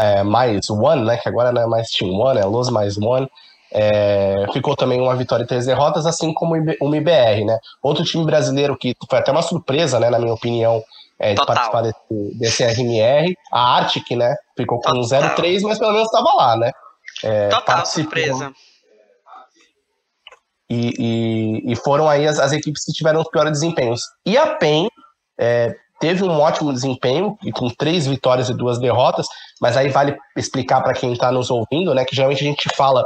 é, 0.00 0.22
mais 0.22 0.68
One, 0.68 1.04
né, 1.04 1.16
que 1.16 1.28
agora 1.28 1.52
não 1.52 1.62
é 1.62 1.66
mais 1.66 1.88
Team 1.90 2.12
One, 2.12 2.38
é 2.38 2.44
Los 2.44 2.70
mais 2.70 2.96
One, 2.98 3.28
é, 3.76 4.46
ficou 4.52 4.76
também 4.76 5.00
uma 5.00 5.16
vitória 5.16 5.42
e 5.42 5.46
três 5.46 5.66
derrotas, 5.66 6.06
assim 6.06 6.32
como 6.32 6.54
o 6.54 6.94
MBR, 6.94 7.44
né. 7.44 7.58
Outro 7.82 8.04
time 8.04 8.24
brasileiro 8.24 8.78
que 8.78 8.94
foi 9.10 9.18
até 9.18 9.32
uma 9.32 9.42
surpresa, 9.42 9.98
né, 9.98 10.08
na 10.08 10.18
minha 10.18 10.32
opinião, 10.32 10.80
é, 11.18 11.34
de 11.34 11.44
participar 11.44 11.82
desse, 11.82 12.38
desse 12.38 12.64
RMR, 12.64 13.34
a 13.52 13.76
Arctic, 13.76 14.12
né, 14.12 14.36
ficou 14.56 14.80
com 14.80 15.00
0-3, 15.00 15.62
mas 15.62 15.78
pelo 15.80 15.92
menos 15.92 16.06
estava 16.06 16.32
lá, 16.34 16.56
né. 16.56 16.70
É, 17.24 17.48
Total 17.48 17.84
surpresa. 17.84 18.52
E, 20.70 20.94
e, 21.66 21.72
e, 21.72 21.76
foram 21.76 22.08
aí 22.08 22.26
as, 22.26 22.38
as, 22.38 22.52
equipes 22.52 22.84
que 22.84 22.92
tiveram 22.92 23.20
os 23.20 23.28
piores 23.28 23.52
desempenhos. 23.52 24.00
E 24.24 24.36
a 24.36 24.56
PEN 24.56 24.88
é, 25.38 25.74
teve 26.00 26.24
um 26.24 26.40
ótimo 26.40 26.72
desempenho, 26.72 27.36
com 27.54 27.68
três 27.68 28.06
vitórias 28.06 28.48
e 28.48 28.54
duas 28.54 28.78
derrotas, 28.78 29.26
mas 29.60 29.76
aí 29.76 29.88
vale 29.88 30.16
explicar 30.36 30.80
para 30.82 30.94
quem 30.94 31.12
está 31.12 31.30
nos 31.30 31.50
ouvindo, 31.50 31.92
né, 31.92 32.04
que 32.04 32.14
geralmente 32.14 32.42
a 32.42 32.46
gente 32.46 32.68
fala 32.76 33.04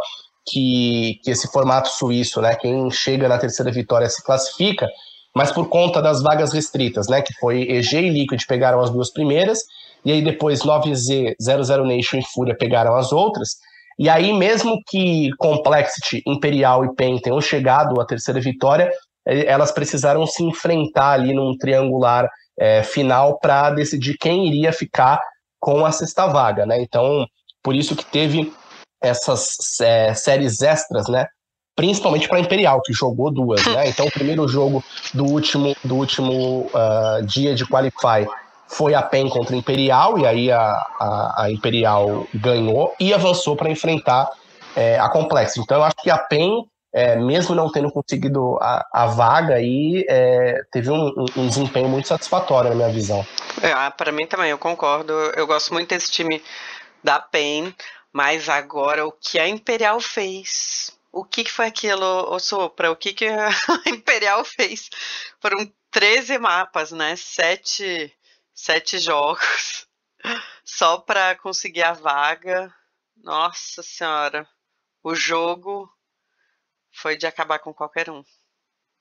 que, 0.50 1.20
que 1.22 1.30
esse 1.30 1.50
formato 1.50 1.88
suíço, 1.88 2.40
né, 2.40 2.54
quem 2.56 2.90
chega 2.90 3.28
na 3.28 3.38
terceira 3.38 3.70
vitória 3.70 4.08
se 4.08 4.22
classifica, 4.24 4.88
mas 5.34 5.52
por 5.52 5.68
conta 5.68 6.00
das 6.00 6.22
vagas 6.22 6.52
restritas, 6.52 7.08
né, 7.08 7.22
que 7.22 7.32
foi 7.34 7.62
EG 7.62 7.96
e 7.96 8.10
Liquid 8.10 8.42
pegaram 8.46 8.80
as 8.80 8.90
duas 8.90 9.12
primeiras, 9.12 9.60
e 10.04 10.12
aí 10.12 10.22
depois 10.22 10.60
9Z, 10.60 11.34
00 11.40 11.84
Nation 11.84 12.18
e 12.18 12.24
Fúria 12.24 12.56
pegaram 12.56 12.96
as 12.96 13.12
outras, 13.12 13.56
e 13.98 14.08
aí, 14.08 14.32
mesmo 14.32 14.80
que 14.86 15.30
Complexity, 15.38 16.22
Imperial 16.24 16.84
e 16.84 16.94
PEN 16.94 17.18
tenham 17.18 17.40
chegado 17.40 18.00
à 18.00 18.06
terceira 18.06 18.40
vitória, 18.40 18.92
eh, 19.26 19.44
elas 19.46 19.72
precisaram 19.72 20.24
se 20.24 20.44
enfrentar 20.44 21.14
ali 21.14 21.34
num 21.34 21.56
triangular 21.58 22.28
é, 22.58 22.82
final 22.84 23.38
para 23.40 23.70
decidir 23.70 24.16
quem 24.16 24.46
iria 24.46 24.72
ficar 24.72 25.20
com 25.60 25.84
a 25.84 25.90
sexta 25.90 26.28
vaga, 26.28 26.64
né? 26.64 26.80
Então, 26.80 27.26
por 27.62 27.74
isso 27.74 27.96
que 27.96 28.04
teve 28.04 28.52
essas 29.00 29.80
é, 29.80 30.14
séries 30.14 30.62
extras, 30.62 31.08
né? 31.08 31.26
Principalmente 31.76 32.28
para 32.28 32.40
Imperial, 32.40 32.82
que 32.82 32.92
jogou 32.92 33.30
duas, 33.30 33.64
né? 33.66 33.88
Então, 33.88 34.06
o 34.06 34.10
primeiro 34.10 34.48
jogo 34.48 34.82
do 35.14 35.24
último, 35.24 35.76
do 35.84 35.94
último 35.94 36.66
uh, 36.74 37.24
dia 37.24 37.54
de 37.54 37.64
Qualify 37.64 38.26
foi 38.66 38.94
a 38.94 39.02
PEN 39.02 39.28
contra 39.28 39.56
Imperial, 39.56 40.18
e 40.18 40.26
aí 40.26 40.52
a, 40.52 40.60
a, 40.60 41.44
a 41.44 41.50
Imperial 41.50 42.26
ganhou 42.34 42.94
e 43.00 43.14
avançou 43.14 43.56
para 43.56 43.70
enfrentar 43.70 44.28
é, 44.76 44.98
a 44.98 45.08
Complex. 45.08 45.56
Então 45.56 45.78
eu 45.78 45.84
acho 45.84 45.96
que 45.96 46.10
a 46.10 46.18
PEN, 46.18 46.64
é, 46.92 47.16
mesmo 47.16 47.54
não 47.54 47.70
tendo 47.72 47.90
conseguido 47.90 48.58
a, 48.60 48.86
a 48.92 49.06
vaga, 49.06 49.54
aí, 49.54 50.04
é, 50.08 50.60
teve 50.70 50.90
um, 50.90 51.12
um, 51.36 51.48
desempenho 51.48 51.88
muito 51.88 52.08
satisfatório 52.08 52.70
na 52.70 52.76
minha 52.76 52.88
visão. 52.90 53.26
É, 53.62 53.72
ah, 53.72 53.90
para 53.90 54.12
mim 54.12 54.26
também, 54.26 54.50
eu 54.50 54.58
concordo. 54.58 55.12
Eu 55.34 55.46
gosto 55.46 55.72
muito 55.72 55.88
desse 55.88 56.10
time 56.10 56.42
da 57.02 57.18
PEN, 57.18 57.74
mas 58.18 58.48
agora 58.48 59.06
o 59.06 59.12
que 59.12 59.38
a 59.38 59.46
Imperial 59.46 60.00
fez. 60.00 60.90
O 61.12 61.24
que, 61.24 61.44
que 61.44 61.52
foi 61.52 61.66
aquilo, 61.66 62.04
ô 62.04 62.40
Sopra? 62.40 62.90
O 62.90 62.96
que, 62.96 63.12
que 63.12 63.26
a 63.28 63.48
Imperial 63.86 64.44
fez? 64.44 64.90
Foram 65.40 65.72
13 65.92 66.36
mapas, 66.36 66.90
né? 66.90 67.14
Sete 67.14 68.12
sete 68.52 68.98
jogos 68.98 69.86
só 70.64 70.98
para 70.98 71.36
conseguir 71.36 71.84
a 71.84 71.92
vaga. 71.92 72.74
Nossa 73.18 73.84
senhora, 73.84 74.48
o 75.00 75.14
jogo 75.14 75.88
foi 76.90 77.16
de 77.16 77.24
acabar 77.24 77.60
com 77.60 77.72
qualquer 77.72 78.10
um. 78.10 78.24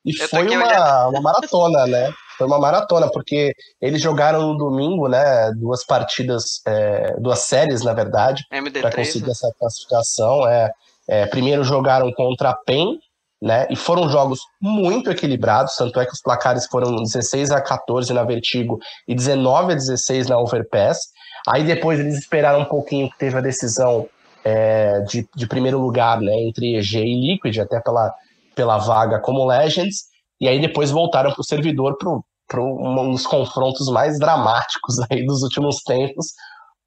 E 0.05 0.13
foi 0.13 0.47
uma, 0.47 1.07
uma 1.07 1.21
maratona, 1.21 1.85
né? 1.85 2.11
Foi 2.37 2.45
uma 2.45 2.59
maratona, 2.59 3.09
porque 3.11 3.53
eles 3.81 4.01
jogaram 4.01 4.53
no 4.53 4.57
domingo, 4.57 5.07
né? 5.07 5.51
Duas 5.53 5.85
partidas, 5.85 6.61
é, 6.65 7.15
duas 7.19 7.39
séries, 7.39 7.83
na 7.83 7.93
verdade, 7.93 8.45
para 8.81 8.91
conseguir 8.91 9.25
né? 9.25 9.31
essa 9.31 9.51
classificação. 9.59 10.47
É, 10.47 10.71
é, 11.07 11.25
primeiro 11.25 11.63
jogaram 11.63 12.11
contra 12.11 12.51
a 12.51 12.55
PEN, 12.55 12.99
né? 13.41 13.67
E 13.69 13.75
foram 13.75 14.09
jogos 14.09 14.39
muito 14.61 15.09
equilibrados, 15.09 15.75
tanto 15.75 15.99
é 15.99 16.05
que 16.05 16.13
os 16.13 16.21
placares 16.21 16.67
foram 16.67 16.95
16 16.95 17.51
a 17.51 17.61
14 17.61 18.13
na 18.13 18.23
Vertigo 18.23 18.79
e 19.07 19.15
19 19.15 19.73
a 19.73 19.75
16 19.75 20.27
na 20.27 20.37
Overpass. 20.37 20.99
Aí 21.47 21.63
depois 21.63 21.99
eles 21.99 22.17
esperaram 22.17 22.61
um 22.61 22.65
pouquinho 22.65 23.09
que 23.09 23.17
teve 23.17 23.37
a 23.37 23.41
decisão 23.41 24.07
é, 24.43 25.01
de, 25.01 25.27
de 25.35 25.47
primeiro 25.47 25.79
lugar, 25.79 26.19
né, 26.19 26.33
entre 26.41 26.77
EG 26.77 26.97
e 26.97 27.33
Liquid, 27.33 27.57
até 27.59 27.79
pela, 27.79 28.13
pela 28.57 28.79
vaga 28.79 29.19
como 29.19 29.45
Legends, 29.45 30.05
e 30.41 30.47
aí 30.47 30.59
depois 30.59 30.89
voltaram 30.89 31.31
para 31.31 31.41
o 31.41 31.45
servidor 31.45 31.95
para 31.97 32.61
um 32.61 33.11
dos 33.11 33.27
confrontos 33.27 33.87
mais 33.89 34.17
dramáticos 34.17 34.95
aí 35.09 35.23
dos 35.25 35.43
últimos 35.43 35.83
tempos, 35.83 36.33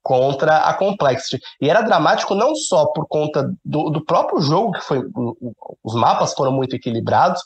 contra 0.02 0.64
a 0.64 0.74
Complexity. 0.74 1.40
E 1.60 1.70
era 1.70 1.82
dramático 1.82 2.34
não 2.34 2.54
só 2.54 2.86
por 2.86 3.06
conta 3.06 3.48
do, 3.64 3.90
do 3.90 4.04
próprio 4.04 4.40
jogo, 4.40 4.72
que 4.72 4.80
foi. 4.80 5.02
Os 5.84 5.94
mapas 5.94 6.32
foram 6.32 6.52
muito 6.52 6.74
equilibrados, 6.74 7.40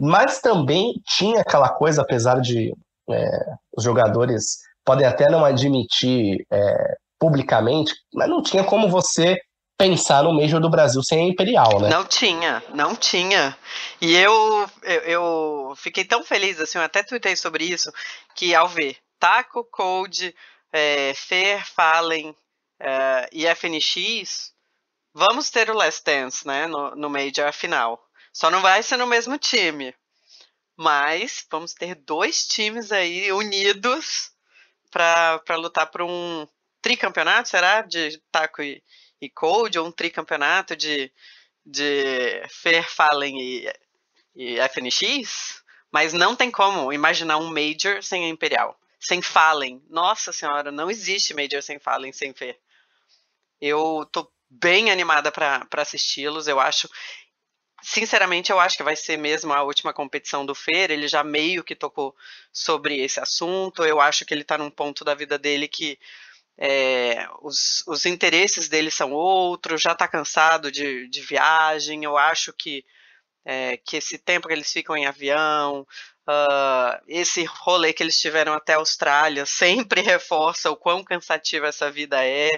mas 0.00 0.40
também 0.40 0.92
tinha 1.16 1.40
aquela 1.40 1.70
coisa, 1.70 2.02
apesar 2.02 2.40
de 2.40 2.72
é, 3.10 3.28
os 3.76 3.82
jogadores 3.82 4.58
podem 4.84 5.06
até 5.06 5.28
não 5.30 5.44
admitir 5.44 6.46
é, 6.52 6.96
publicamente, 7.18 7.92
mas 8.14 8.28
não 8.28 8.42
tinha 8.42 8.62
como 8.62 8.88
você 8.88 9.38
pensar 9.76 10.24
no 10.24 10.32
Major 10.32 10.60
do 10.60 10.70
Brasil 10.70 11.02
sem 11.02 11.20
a 11.20 11.28
Imperial, 11.28 11.80
né? 11.80 11.90
Não 11.90 12.04
tinha, 12.04 12.62
não 12.74 12.96
tinha. 12.96 13.56
E 14.00 14.16
eu, 14.16 14.70
eu, 14.82 15.00
eu 15.02 15.74
fiquei 15.76 16.04
tão 16.04 16.24
feliz, 16.24 16.58
assim, 16.58 16.78
eu 16.78 16.84
até 16.84 17.02
tuitei 17.02 17.36
sobre 17.36 17.64
isso, 17.64 17.92
que 18.34 18.54
ao 18.54 18.68
ver 18.68 18.96
Taco, 19.18 19.64
Code, 19.64 20.34
é, 20.72 21.12
Fer, 21.14 21.66
Fallen 21.66 22.34
é, 22.80 23.28
e 23.32 23.46
FNX, 23.46 24.52
vamos 25.12 25.50
ter 25.50 25.70
o 25.70 25.74
Last 25.74 26.02
Dance, 26.04 26.46
né, 26.46 26.66
no, 26.66 26.94
no 26.96 27.10
Major 27.10 27.52
final. 27.52 28.02
Só 28.32 28.50
não 28.50 28.60
vai 28.60 28.82
ser 28.82 28.96
no 28.96 29.06
mesmo 29.06 29.38
time. 29.38 29.94
Mas 30.78 31.46
vamos 31.50 31.72
ter 31.72 31.94
dois 31.94 32.46
times 32.46 32.92
aí 32.92 33.32
unidos 33.32 34.30
para 34.90 35.56
lutar 35.56 35.86
por 35.90 36.02
um 36.02 36.46
tricampeonato, 36.82 37.48
será? 37.48 37.80
De 37.80 38.20
Taco 38.30 38.62
e, 38.62 38.82
e 39.20 39.28
Cold, 39.28 39.78
ou 39.78 39.86
um 39.86 39.92
tricampeonato 39.92 40.76
de, 40.76 41.10
de 41.64 42.42
Fer, 42.48 42.88
Fallen 42.88 43.40
e, 43.40 43.72
e 44.34 44.58
FNX? 44.68 45.62
Mas 45.90 46.12
não 46.12 46.36
tem 46.36 46.50
como 46.50 46.92
imaginar 46.92 47.38
um 47.38 47.48
Major 47.48 48.02
sem 48.02 48.24
a 48.24 48.28
Imperial 48.28 48.78
sem 49.06 49.22
Fallen. 49.22 49.82
Nossa 49.88 50.32
senhora, 50.32 50.72
não 50.72 50.90
existe 50.90 51.34
Major 51.34 51.62
sem 51.62 51.78
Fallen, 51.78 52.12
sem 52.12 52.32
Fê. 52.32 52.58
Eu 53.60 54.06
tô 54.10 54.30
bem 54.50 54.90
animada 54.90 55.30
para 55.30 55.66
assisti-los. 55.76 56.48
Eu 56.48 56.58
acho, 56.58 56.88
sinceramente, 57.82 58.50
eu 58.50 58.58
acho 58.58 58.76
que 58.76 58.82
vai 58.82 58.96
ser 58.96 59.16
mesmo 59.16 59.52
a 59.52 59.62
última 59.62 59.92
competição 59.92 60.44
do 60.44 60.54
Fer. 60.54 60.90
Ele 60.90 61.08
já 61.08 61.22
meio 61.22 61.64
que 61.64 61.76
tocou 61.76 62.14
sobre 62.52 63.00
esse 63.00 63.20
assunto. 63.20 63.84
Eu 63.84 64.00
acho 64.00 64.24
que 64.24 64.34
ele 64.34 64.44
tá 64.44 64.58
num 64.58 64.70
ponto 64.70 65.04
da 65.04 65.14
vida 65.14 65.38
dele 65.38 65.68
que 65.68 65.98
é, 66.58 67.28
os, 67.42 67.84
os 67.86 68.06
interesses 68.06 68.68
dele 68.68 68.90
são 68.90 69.12
outros, 69.12 69.82
já 69.82 69.94
tá 69.94 70.08
cansado 70.08 70.70
de, 70.70 71.08
de 71.08 71.20
viagem. 71.20 72.04
Eu 72.04 72.16
acho 72.16 72.52
que, 72.52 72.84
é, 73.44 73.76
que 73.76 73.96
esse 73.96 74.18
tempo 74.18 74.48
que 74.48 74.54
eles 74.54 74.72
ficam 74.72 74.96
em 74.96 75.06
avião, 75.06 75.86
Uh, 76.28 76.98
esse 77.06 77.44
rolê 77.44 77.92
que 77.92 78.02
eles 78.02 78.20
tiveram 78.20 78.52
até 78.52 78.74
a 78.74 78.78
Austrália 78.78 79.46
sempre 79.46 80.00
reforça 80.00 80.68
o 80.70 80.76
quão 80.76 81.04
cansativa 81.04 81.68
essa 81.68 81.88
vida 81.90 82.24
é. 82.24 82.50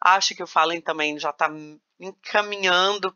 Acho 0.00 0.34
que 0.34 0.42
o 0.42 0.46
Fallen 0.46 0.80
também 0.80 1.18
já 1.18 1.30
está 1.30 1.50
encaminhando 1.98 3.12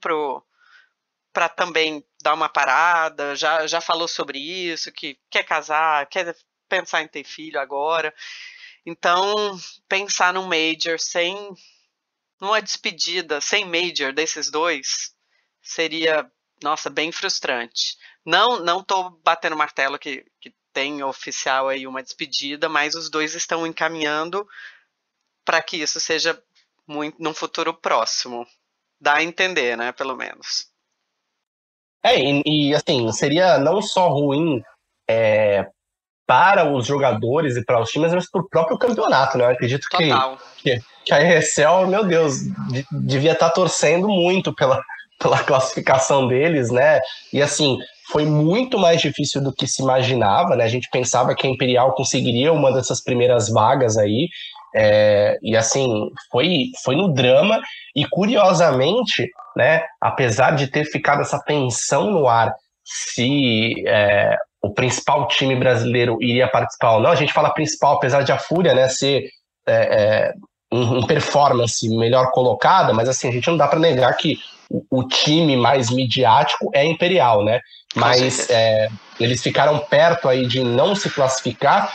para 1.33 1.49
também 1.49 2.05
dar 2.23 2.35
uma 2.35 2.49
parada, 2.49 3.37
já, 3.37 3.67
já 3.69 3.81
falou 3.81 4.09
sobre 4.09 4.39
isso, 4.39 4.91
que 4.91 5.17
quer 5.31 5.45
casar, 5.45 6.07
quer 6.07 6.35
pensar 6.69 7.03
em 7.03 7.09
ter 7.09 7.23
filho 7.23 7.61
agora. 7.61 8.13
Então, 8.85 9.59
pensar 9.89 10.33
num 10.33 10.47
Major 10.47 10.99
sem, 10.99 11.37
numa 12.41 12.61
despedida 12.61 13.41
sem 13.41 13.65
Major 13.65 14.13
desses 14.13 14.51
dois 14.51 15.15
seria, 15.63 16.31
nossa, 16.63 16.89
bem 16.89 17.13
frustrante. 17.13 17.97
Não, 18.25 18.61
não 18.61 18.83
tô 18.83 19.11
batendo 19.23 19.57
martelo 19.57 19.99
que, 19.99 20.25
que 20.41 20.55
tem 20.73 21.03
oficial 21.03 21.69
aí 21.69 21.87
uma 21.87 22.03
despedida, 22.03 22.69
mas 22.69 22.95
os 22.95 23.11
dois 23.11 23.35
estão 23.35 23.67
encaminhando 23.67 24.47
para 25.45 25.63
que 25.63 25.77
isso 25.77 26.01
seja 26.01 26.41
muito 26.87 27.21
num 27.23 27.35
futuro 27.35 27.75
próximo. 27.75 28.47
Dá 29.01 29.17
a 29.17 29.23
entender, 29.23 29.77
né, 29.77 29.93
pelo 29.93 30.17
menos. 30.17 30.71
É, 32.03 32.19
e, 32.19 32.43
e 32.47 32.75
assim, 32.75 33.11
seria 33.13 33.59
não 33.59 33.83
só 33.83 34.09
ruim 34.09 34.63
é, 35.09 35.71
para 36.31 36.65
os 36.73 36.87
jogadores 36.87 37.57
e 37.57 37.65
para 37.65 37.81
os 37.81 37.91
times, 37.91 38.15
mas 38.15 38.31
para 38.31 38.41
o 38.41 38.49
próprio 38.49 38.79
campeonato, 38.79 39.37
né? 39.37 39.47
Eu 39.47 39.51
acredito 39.51 39.89
que, 39.91 40.11
que, 40.63 40.81
que, 41.05 41.13
a 41.13 41.21
ESL, 41.21 41.89
meu 41.89 42.05
Deus, 42.05 42.37
devia 42.93 43.33
estar 43.33 43.49
tá 43.49 43.53
torcendo 43.53 44.07
muito 44.07 44.55
pela, 44.55 44.81
pela 45.19 45.39
classificação 45.43 46.29
deles, 46.29 46.71
né? 46.71 47.01
E 47.33 47.43
assim, 47.43 47.79
foi 48.13 48.27
muito 48.27 48.79
mais 48.79 49.01
difícil 49.01 49.43
do 49.43 49.53
que 49.53 49.67
se 49.67 49.83
imaginava, 49.83 50.55
né? 50.55 50.63
A 50.63 50.69
gente 50.69 50.89
pensava 50.93 51.35
que 51.35 51.49
a 51.49 51.51
Imperial 51.51 51.97
conseguiria 51.97 52.53
uma 52.53 52.73
dessas 52.73 53.03
primeiras 53.03 53.49
vagas 53.49 53.99
aí, 53.99 54.29
é, 54.73 55.37
e 55.43 55.57
assim, 55.57 56.13
foi, 56.31 56.67
foi 56.85 56.95
no 56.95 57.13
drama, 57.13 57.61
e 57.97 58.07
curiosamente, 58.07 59.29
né, 59.57 59.83
apesar 60.01 60.53
de 60.53 60.69
ter 60.69 60.85
ficado 60.85 61.23
essa 61.23 61.41
tensão 61.41 62.09
no 62.09 62.29
ar 62.29 62.55
se 62.85 63.85
é, 63.85 64.37
o 64.63 64.73
principal 64.73 65.27
time 65.29 65.57
brasileiro 65.57 66.19
iria 66.21 66.49
participar 66.49 66.93
ou 66.93 67.01
não, 67.01 67.11
a 67.11 67.17
gente 67.17 67.33
fala 67.33 67.51
principal, 67.51 67.95
apesar 67.95 68.23
de 68.23 68.33
a 68.33 68.39
Fúria 68.39 68.75
né, 68.75 68.89
ser 68.89 69.31
é, 69.67 69.73
é, 69.73 70.35
um, 70.73 71.07
performance 71.07 71.89
melhor 71.89 72.31
colocada, 72.31 72.93
mas 72.93 73.09
assim, 73.09 73.29
a 73.29 73.33
gente 73.33 73.49
não 73.49 73.57
dá 73.57 73.67
para 73.67 73.79
negar 73.79 74.13
que 74.17 74.39
o, 74.71 74.85
o, 74.91 75.09
time 75.09 75.57
mais 75.57 75.91
midiático 75.91 76.71
é 76.73 76.85
Imperial, 76.85 77.45
né? 77.45 77.61
Mas 77.95 78.49
é, 78.51 78.89
eles 79.19 79.43
ficaram 79.43 79.79
perto 79.79 80.29
aí 80.29 80.47
de 80.47 80.63
não 80.63 80.95
se 80.95 81.11
classificar, 81.11 81.93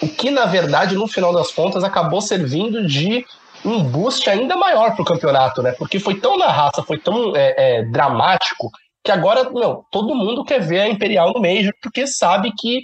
o 0.00 0.08
que 0.08 0.30
na 0.30 0.46
verdade, 0.46 0.94
no 0.94 1.08
final 1.08 1.32
das 1.32 1.50
contas, 1.50 1.82
acabou 1.82 2.20
servindo 2.20 2.86
de 2.86 3.24
um 3.64 3.82
boost 3.82 4.28
ainda 4.28 4.56
maior 4.56 4.94
para 4.94 5.02
o 5.02 5.04
campeonato, 5.04 5.62
né? 5.62 5.72
Porque 5.72 5.98
foi 5.98 6.14
tão 6.14 6.36
na 6.36 6.48
raça, 6.48 6.82
foi 6.82 6.98
tão 6.98 7.34
é, 7.36 7.54
é, 7.56 7.82
dramático, 7.84 8.70
que 9.04 9.10
agora, 9.10 9.50
meu, 9.50 9.84
todo 9.90 10.14
mundo 10.14 10.44
quer 10.44 10.60
ver 10.60 10.80
a 10.80 10.88
Imperial 10.88 11.32
no 11.32 11.40
Major, 11.40 11.72
porque 11.82 12.06
sabe 12.06 12.52
que 12.58 12.82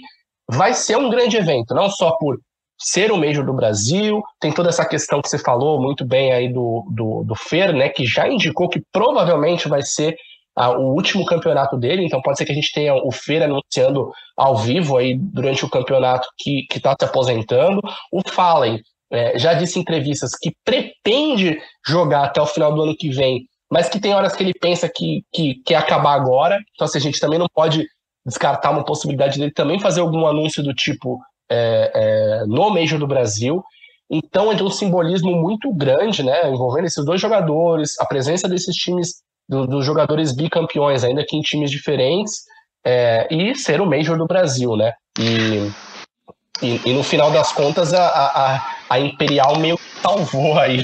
vai 0.49 0.73
ser 0.73 0.97
um 0.97 1.09
grande 1.09 1.37
evento, 1.37 1.73
não 1.73 1.89
só 1.89 2.11
por 2.17 2.39
ser 2.81 3.11
o 3.11 3.17
Major 3.17 3.45
do 3.45 3.53
Brasil, 3.53 4.21
tem 4.39 4.51
toda 4.51 4.69
essa 4.69 4.85
questão 4.85 5.21
que 5.21 5.29
você 5.29 5.37
falou 5.37 5.81
muito 5.81 6.05
bem 6.05 6.31
aí 6.31 6.51
do, 6.51 6.85
do, 6.89 7.23
do 7.23 7.35
Fer, 7.35 7.73
né, 7.73 7.89
que 7.89 8.05
já 8.05 8.27
indicou 8.27 8.69
que 8.69 8.81
provavelmente 8.91 9.67
vai 9.67 9.81
ser 9.81 10.15
ah, 10.55 10.71
o 10.71 10.93
último 10.93 11.25
campeonato 11.25 11.77
dele, 11.77 12.05
então 12.05 12.21
pode 12.21 12.37
ser 12.37 12.45
que 12.45 12.51
a 12.51 12.55
gente 12.55 12.71
tenha 12.71 12.93
o 12.95 13.11
Fer 13.11 13.43
anunciando 13.43 14.11
ao 14.35 14.57
vivo 14.57 14.97
aí 14.97 15.17
durante 15.17 15.63
o 15.63 15.69
campeonato 15.69 16.27
que 16.37 16.65
está 16.73 16.95
se 16.99 17.05
aposentando. 17.05 17.81
O 18.11 18.21
Fallen 18.29 18.81
é, 19.11 19.37
já 19.37 19.53
disse 19.53 19.77
em 19.77 19.81
entrevistas 19.81 20.31
que 20.39 20.53
pretende 20.63 21.57
jogar 21.85 22.25
até 22.25 22.41
o 22.41 22.45
final 22.45 22.73
do 22.73 22.81
ano 22.81 22.95
que 22.95 23.09
vem, 23.09 23.45
mas 23.69 23.89
que 23.89 23.99
tem 23.99 24.13
horas 24.13 24.35
que 24.35 24.43
ele 24.43 24.53
pensa 24.53 24.89
que, 24.93 25.23
que 25.31 25.61
quer 25.65 25.75
acabar 25.75 26.13
agora. 26.13 26.59
Então, 26.73 26.85
assim, 26.85 26.97
a 26.97 27.01
gente 27.01 27.19
também 27.19 27.39
não 27.39 27.47
pode 27.53 27.85
descartar 28.25 28.71
uma 28.71 28.83
possibilidade 28.83 29.37
dele 29.37 29.51
também 29.51 29.79
fazer 29.79 30.01
algum 30.01 30.25
anúncio 30.25 30.63
do 30.63 30.73
tipo 30.73 31.19
é, 31.49 31.91
é, 31.93 32.45
no 32.45 32.69
Major 32.69 32.99
do 32.99 33.07
Brasil. 33.07 33.63
Então, 34.09 34.51
é 34.51 34.55
de 34.55 34.63
um 34.63 34.71
simbolismo 34.71 35.31
muito 35.35 35.71
grande, 35.73 36.23
né, 36.23 36.49
envolvendo 36.49 36.85
esses 36.85 37.05
dois 37.05 37.21
jogadores, 37.21 37.99
a 37.99 38.05
presença 38.05 38.49
desses 38.49 38.75
times, 38.75 39.21
do, 39.47 39.67
dos 39.67 39.85
jogadores 39.85 40.35
bicampeões, 40.35 41.03
ainda 41.03 41.23
que 41.23 41.37
em 41.37 41.41
times 41.41 41.69
diferentes, 41.69 42.43
é, 42.83 43.27
e 43.29 43.53
ser 43.53 43.81
o 43.81 43.85
Major 43.85 44.17
do 44.17 44.25
Brasil, 44.25 44.75
né? 44.75 44.93
E 45.19 45.69
e, 46.61 46.81
e, 46.85 46.93
no 46.93 47.03
final 47.03 47.31
das 47.31 47.51
contas, 47.51 47.93
a, 47.93 48.05
a, 48.05 48.55
a 48.55 48.75
Imperial 48.97 49.57
meio 49.57 49.77
que 49.77 50.01
salvou 50.01 50.57
aí 50.57 50.83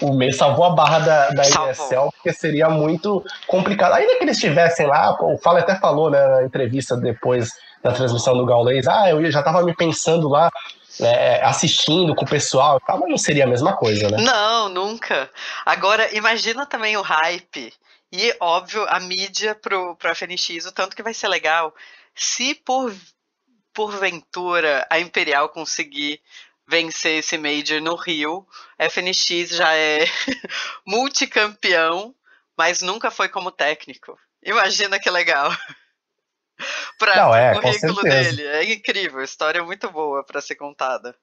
o, 0.00 0.08
o 0.08 0.14
meio, 0.14 0.32
salvou 0.34 0.66
a 0.66 0.70
barra 0.70 0.98
da, 0.98 1.30
da 1.30 1.42
ESL, 1.42 2.10
porque 2.12 2.32
seria 2.32 2.68
muito 2.68 3.24
complicado. 3.46 3.94
Ainda 3.94 4.16
que 4.18 4.24
eles 4.24 4.36
estivessem 4.36 4.86
lá, 4.86 5.16
o 5.20 5.38
Fala 5.38 5.60
até 5.60 5.74
falou 5.76 6.10
né, 6.10 6.24
na 6.26 6.44
entrevista 6.44 6.96
depois 6.96 7.50
da 7.82 7.90
transmissão 7.90 8.36
do 8.36 8.46
Gaules, 8.46 8.86
ah, 8.86 9.10
eu 9.10 9.28
já 9.30 9.40
estava 9.40 9.62
me 9.62 9.74
pensando 9.74 10.28
lá 10.28 10.50
é, 11.00 11.42
assistindo 11.44 12.14
com 12.14 12.24
o 12.24 12.28
pessoal, 12.28 12.80
mas 12.86 13.08
não 13.08 13.18
seria 13.18 13.44
a 13.44 13.48
mesma 13.48 13.74
coisa, 13.76 14.08
né? 14.08 14.18
Não, 14.18 14.68
nunca. 14.68 15.28
Agora, 15.64 16.14
imagina 16.14 16.66
também 16.66 16.96
o 16.96 17.02
hype 17.02 17.72
e, 18.12 18.36
óbvio, 18.38 18.86
a 18.88 19.00
mídia 19.00 19.54
pro, 19.54 19.96
pro 19.96 20.14
FNX, 20.14 20.66
o 20.66 20.72
tanto 20.72 20.94
que 20.94 21.02
vai 21.02 21.14
ser 21.14 21.28
legal. 21.28 21.74
Se 22.14 22.54
por 22.54 22.94
porventura 23.72 24.86
a 24.90 25.00
Imperial 25.00 25.48
conseguir 25.48 26.20
vencer 26.72 27.18
esse 27.18 27.36
Major 27.36 27.82
no 27.82 27.94
Rio, 27.94 28.46
FNX 28.78 29.50
já 29.50 29.76
é 29.76 30.06
multicampeão, 30.88 32.14
mas 32.56 32.80
nunca 32.80 33.10
foi 33.10 33.28
como 33.28 33.50
técnico. 33.50 34.16
Imagina 34.42 34.98
que 34.98 35.10
legal. 35.10 35.50
para 36.98 37.38
é, 37.38 37.52
o 37.52 37.60
currículo 37.60 38.02
dele. 38.02 38.42
É 38.46 38.72
incrível, 38.72 39.22
história 39.22 39.58
é 39.58 39.62
muito 39.62 39.90
boa 39.90 40.24
para 40.24 40.40
ser 40.40 40.54
contada. 40.54 41.14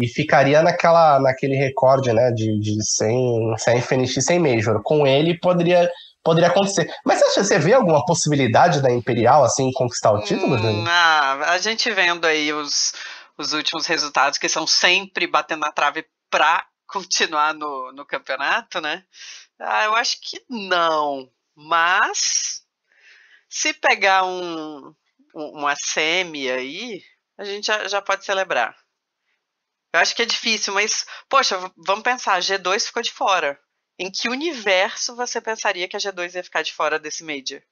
E 0.00 0.08
ficaria 0.08 0.62
naquela, 0.62 1.20
naquele 1.20 1.56
recorde, 1.56 2.10
né, 2.12 2.30
de, 2.30 2.58
de 2.58 2.82
sem, 2.82 3.54
sem 3.58 3.82
FNX 3.82 4.24
sem 4.24 4.38
Major. 4.38 4.80
Com 4.82 5.06
ele 5.06 5.38
poderia 5.38 5.90
poderia 6.22 6.48
acontecer. 6.48 6.90
Mas 7.04 7.20
você, 7.20 7.42
você 7.42 7.58
vê 7.58 7.72
alguma 7.72 8.04
possibilidade 8.04 8.82
da 8.82 8.90
Imperial, 8.90 9.44
assim, 9.44 9.70
conquistar 9.72 10.12
o 10.12 10.20
título, 10.20 10.56
hum, 10.56 10.84
Ah, 10.86 11.52
a 11.52 11.58
gente 11.58 11.90
vendo 11.90 12.26
aí 12.26 12.52
os, 12.52 12.92
os 13.38 13.52
últimos 13.52 13.86
resultados, 13.86 14.38
que 14.38 14.48
são 14.48 14.66
sempre 14.66 15.26
batendo 15.26 15.60
na 15.60 15.72
trave 15.72 16.04
pra 16.28 16.66
continuar 16.86 17.54
no, 17.54 17.92
no 17.92 18.04
campeonato, 18.04 18.80
né? 18.80 19.04
Ah, 19.58 19.84
eu 19.84 19.94
acho 19.94 20.20
que 20.20 20.44
não. 20.48 21.30
Mas 21.54 22.62
se 23.48 23.72
pegar 23.72 24.24
um, 24.24 24.94
uma 25.34 25.74
semi 25.76 26.50
aí, 26.50 27.02
a 27.36 27.44
gente 27.44 27.66
já, 27.66 27.86
já 27.86 28.02
pode 28.02 28.24
celebrar. 28.24 28.76
Eu 29.92 30.00
acho 30.00 30.14
que 30.14 30.22
é 30.22 30.26
difícil, 30.26 30.74
mas, 30.74 31.06
poxa, 31.28 31.56
vamos 31.76 32.02
pensar, 32.02 32.34
a 32.34 32.40
G2 32.40 32.86
ficou 32.86 33.02
de 33.02 33.12
fora. 33.12 33.58
Em 33.98 34.10
que 34.10 34.28
universo 34.28 35.16
você 35.16 35.40
pensaria 35.40 35.88
que 35.88 35.96
a 35.96 36.00
G2 36.00 36.34
ia 36.34 36.44
ficar 36.44 36.62
de 36.62 36.72
fora 36.72 36.98
desse 36.98 37.24
Major? 37.24 37.62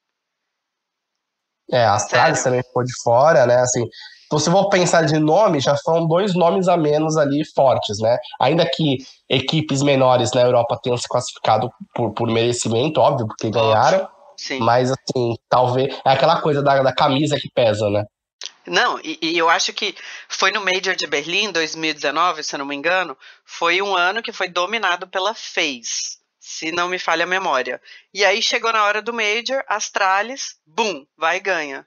É, 1.70 1.84
a 1.84 1.94
Astralis 1.94 2.42
também 2.42 2.62
ficou 2.62 2.84
de 2.84 2.92
fora, 3.02 3.46
né? 3.46 3.56
Assim, 3.56 3.84
então, 4.26 4.38
se 4.40 4.50
for 4.50 4.68
pensar 4.68 5.02
de 5.02 5.18
nome, 5.18 5.60
já 5.60 5.76
são 5.76 6.06
dois 6.06 6.34
nomes 6.34 6.66
a 6.66 6.76
menos 6.76 7.16
ali 7.16 7.44
fortes, 7.54 7.98
né? 8.00 8.18
Ainda 8.40 8.68
que 8.68 8.98
equipes 9.28 9.82
menores 9.82 10.32
na 10.32 10.42
Europa 10.42 10.78
tenham 10.82 10.96
se 10.96 11.08
classificado 11.08 11.70
por, 11.94 12.12
por 12.12 12.28
merecimento, 12.28 13.00
óbvio, 13.00 13.28
porque 13.28 13.50
ganharam. 13.50 14.08
Sim. 14.36 14.58
Mas, 14.58 14.90
assim, 14.90 15.34
talvez. 15.48 15.96
É 16.04 16.10
aquela 16.10 16.40
coisa 16.40 16.62
da, 16.62 16.82
da 16.82 16.92
camisa 16.92 17.38
que 17.38 17.48
pesa, 17.54 17.88
né? 17.88 18.04
Não, 18.66 18.98
e, 18.98 19.16
e, 19.22 19.38
eu 19.38 19.48
acho 19.48 19.72
que 19.72 19.94
foi 20.28 20.50
no 20.50 20.64
Major 20.64 20.96
de 20.96 21.06
Berlim, 21.06 21.52
2019, 21.52 22.42
se 22.42 22.54
eu 22.54 22.58
não 22.58 22.66
me 22.66 22.74
engano, 22.74 23.16
foi 23.44 23.80
um 23.80 23.94
ano 23.94 24.20
que 24.20 24.32
foi 24.32 24.48
dominado 24.48 25.06
pela 25.06 25.34
FaZe, 25.34 26.18
se 26.40 26.72
não 26.72 26.88
me 26.88 26.98
falha 26.98 27.22
a 27.22 27.28
memória. 27.28 27.80
E 28.12 28.24
aí 28.24 28.42
chegou 28.42 28.72
na 28.72 28.84
hora 28.84 29.00
do 29.00 29.14
Major, 29.14 29.62
Astralis, 29.68 30.56
bum, 30.66 31.06
vai 31.16 31.36
e 31.36 31.40
ganha. 31.40 31.86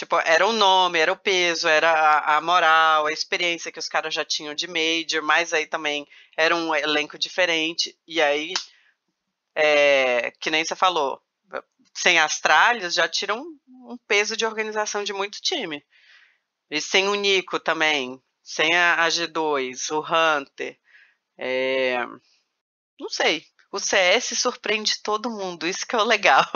Tipo, 0.00 0.18
era 0.24 0.46
o 0.46 0.52
nome, 0.54 0.98
era 0.98 1.12
o 1.12 1.16
peso, 1.16 1.68
era 1.68 1.92
a, 1.92 2.38
a 2.38 2.40
moral, 2.40 3.04
a 3.04 3.12
experiência 3.12 3.70
que 3.70 3.78
os 3.78 3.86
caras 3.86 4.14
já 4.14 4.24
tinham 4.24 4.54
de 4.54 4.66
Major, 4.66 5.22
mas 5.22 5.52
aí 5.52 5.66
também 5.66 6.08
era 6.34 6.56
um 6.56 6.74
elenco 6.74 7.18
diferente. 7.18 7.94
E 8.08 8.18
aí, 8.18 8.54
é, 9.54 10.30
que 10.40 10.50
nem 10.50 10.64
você 10.64 10.74
falou, 10.74 11.20
sem 11.92 12.18
Astralis 12.18 12.94
já 12.94 13.06
tiram 13.06 13.44
um 13.68 13.98
peso 14.08 14.38
de 14.38 14.46
organização 14.46 15.04
de 15.04 15.12
muito 15.12 15.38
time. 15.42 15.84
E 16.70 16.80
sem 16.80 17.06
o 17.06 17.14
Nico 17.14 17.60
também, 17.60 18.18
sem 18.42 18.74
a, 18.74 19.06
G2, 19.06 19.90
o 19.90 20.00
Hunter. 20.00 20.78
É... 21.36 21.98
Não 22.98 23.10
sei. 23.10 23.44
O 23.70 23.78
CS 23.78 24.38
surpreende 24.38 25.02
todo 25.02 25.28
mundo, 25.28 25.66
isso 25.66 25.86
que 25.86 25.94
é 25.94 25.98
o 25.98 26.04
legal. 26.04 26.46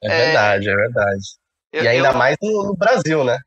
É 0.00 0.08
verdade, 0.08 0.68
é, 0.68 0.72
é 0.72 0.76
verdade. 0.76 1.41
Eu, 1.72 1.84
e 1.84 1.88
ainda 1.88 2.08
eu... 2.08 2.14
mais 2.14 2.36
no, 2.40 2.64
no 2.64 2.76
Brasil, 2.76 3.24
né? 3.24 3.40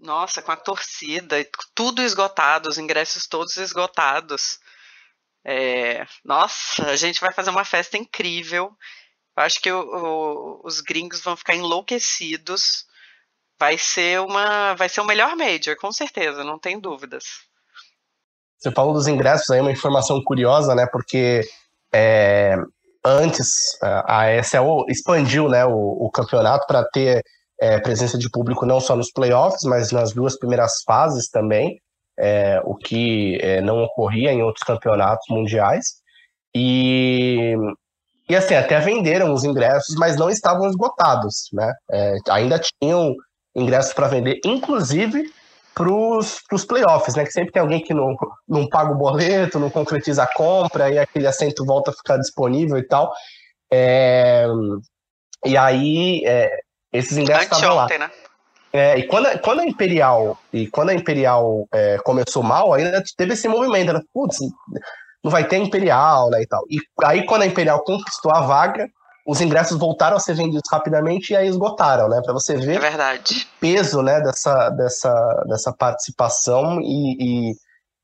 Nossa, 0.00 0.42
com 0.42 0.52
a 0.52 0.56
torcida, 0.56 1.36
tudo 1.74 2.02
esgotado, 2.02 2.68
os 2.68 2.78
ingressos 2.78 3.26
todos 3.26 3.56
esgotados. 3.56 4.58
É, 5.44 6.06
nossa, 6.24 6.86
a 6.86 6.96
gente 6.96 7.20
vai 7.20 7.32
fazer 7.32 7.50
uma 7.50 7.64
festa 7.64 7.98
incrível. 7.98 8.72
Eu 9.36 9.42
acho 9.42 9.60
que 9.60 9.70
o, 9.70 9.80
o, 9.80 10.60
os 10.64 10.80
gringos 10.80 11.20
vão 11.20 11.36
ficar 11.36 11.54
enlouquecidos. 11.54 12.86
Vai 13.58 13.78
ser 13.78 14.20
uma, 14.20 14.74
vai 14.74 14.88
ser 14.88 15.00
o 15.00 15.06
melhor 15.06 15.36
major, 15.36 15.76
com 15.76 15.92
certeza, 15.92 16.42
não 16.42 16.58
tem 16.58 16.78
dúvidas. 16.78 17.24
você 18.58 18.70
falou 18.72 18.92
dos 18.92 19.06
ingressos 19.06 19.48
aí, 19.50 19.60
uma 19.60 19.70
informação 19.70 20.22
curiosa, 20.22 20.74
né? 20.74 20.86
Porque 20.86 21.42
é, 21.92 22.56
antes 23.04 23.78
a 23.82 24.32
ESL 24.32 24.86
expandiu 24.88 25.48
né, 25.48 25.64
o, 25.64 26.06
o 26.06 26.10
campeonato 26.10 26.66
para 26.66 26.84
ter 26.84 27.22
é, 27.60 27.78
presença 27.78 28.18
de 28.18 28.30
público 28.30 28.66
não 28.66 28.80
só 28.80 28.96
nos 28.96 29.12
playoffs, 29.12 29.62
mas 29.64 29.92
nas 29.92 30.12
duas 30.12 30.38
primeiras 30.38 30.82
fases 30.86 31.28
também, 31.28 31.80
é, 32.18 32.60
o 32.64 32.74
que 32.74 33.38
é, 33.40 33.60
não 33.60 33.82
ocorria 33.82 34.32
em 34.32 34.42
outros 34.42 34.64
campeonatos 34.64 35.26
mundiais. 35.28 36.02
E, 36.54 37.54
e 38.28 38.36
assim, 38.36 38.54
até 38.54 38.78
venderam 38.80 39.32
os 39.32 39.44
ingressos, 39.44 39.94
mas 39.96 40.16
não 40.16 40.30
estavam 40.30 40.68
esgotados, 40.68 41.48
né? 41.52 41.72
É, 41.90 42.16
ainda 42.30 42.58
tinham 42.58 43.14
ingressos 43.54 43.92
para 43.92 44.08
vender, 44.08 44.40
inclusive 44.44 45.30
para 45.74 45.90
os 45.90 46.64
playoffs, 46.66 47.14
né? 47.14 47.24
Que 47.24 47.32
sempre 47.32 47.52
tem 47.52 47.60
alguém 47.60 47.82
que 47.82 47.92
não, 47.92 48.16
não 48.48 48.68
paga 48.68 48.92
o 48.92 48.96
boleto, 48.96 49.58
não 49.58 49.70
concretiza 49.70 50.22
a 50.22 50.32
compra, 50.32 50.90
e 50.90 50.98
aquele 50.98 51.26
assento 51.26 51.64
volta 51.64 51.90
a 51.90 51.94
ficar 51.94 52.16
disponível 52.16 52.78
e 52.78 52.86
tal. 52.86 53.12
É, 53.72 54.46
e 55.44 55.56
aí, 55.56 56.22
é, 56.24 56.50
esses 56.92 57.18
ingressos 57.18 57.44
estavam 57.44 57.76
lá. 57.76 57.88
Né? 57.88 58.10
É, 58.72 58.98
e 58.98 59.06
quando, 59.06 59.38
quando 59.40 59.60
a 59.60 59.66
Imperial 59.66 60.38
e 60.52 60.66
quando 60.66 60.90
a 60.90 60.94
Imperial 60.94 61.68
é, 61.72 61.98
começou 61.98 62.42
mal, 62.42 62.72
ainda 62.72 63.02
teve 63.16 63.34
esse 63.34 63.46
movimento, 63.46 63.92
né? 63.92 64.00
Putz, 64.12 64.38
não 65.22 65.30
vai 65.30 65.46
ter 65.46 65.58
Imperial, 65.58 66.28
né, 66.30 66.42
e 66.42 66.46
tal. 66.46 66.62
E 66.68 66.78
aí 67.04 67.24
quando 67.24 67.42
a 67.42 67.46
Imperial 67.46 67.82
conquistou 67.84 68.34
a 68.34 68.40
vaga, 68.40 68.88
os 69.26 69.40
ingressos 69.40 69.78
voltaram 69.78 70.16
a 70.16 70.20
ser 70.20 70.34
vendidos 70.34 70.70
rapidamente 70.70 71.32
e 71.32 71.36
aí 71.36 71.48
esgotaram, 71.48 72.08
né? 72.08 72.20
Para 72.22 72.34
você 72.34 72.56
ver 72.56 72.76
é 72.76 72.78
verdade. 72.78 73.46
o 73.56 73.60
peso, 73.60 74.02
né, 74.02 74.20
dessa, 74.20 74.70
dessa, 74.70 75.44
dessa 75.48 75.72
participação 75.72 76.80
e, 76.80 77.50
e, 77.50 77.52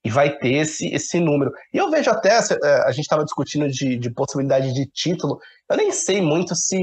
e, 0.04 0.10
vai 0.10 0.30
ter 0.38 0.54
esse, 0.54 0.86
esse 0.94 1.20
número. 1.20 1.52
E 1.74 1.76
eu 1.76 1.90
vejo 1.90 2.10
até, 2.10 2.38
é, 2.38 2.82
a 2.86 2.90
gente 2.90 3.04
estava 3.04 3.24
discutindo 3.24 3.68
de, 3.68 3.98
de 3.98 4.10
possibilidade 4.10 4.72
de 4.72 4.86
título, 4.86 5.38
eu 5.68 5.76
nem 5.76 5.92
sei 5.92 6.22
muito 6.22 6.54
se 6.54 6.76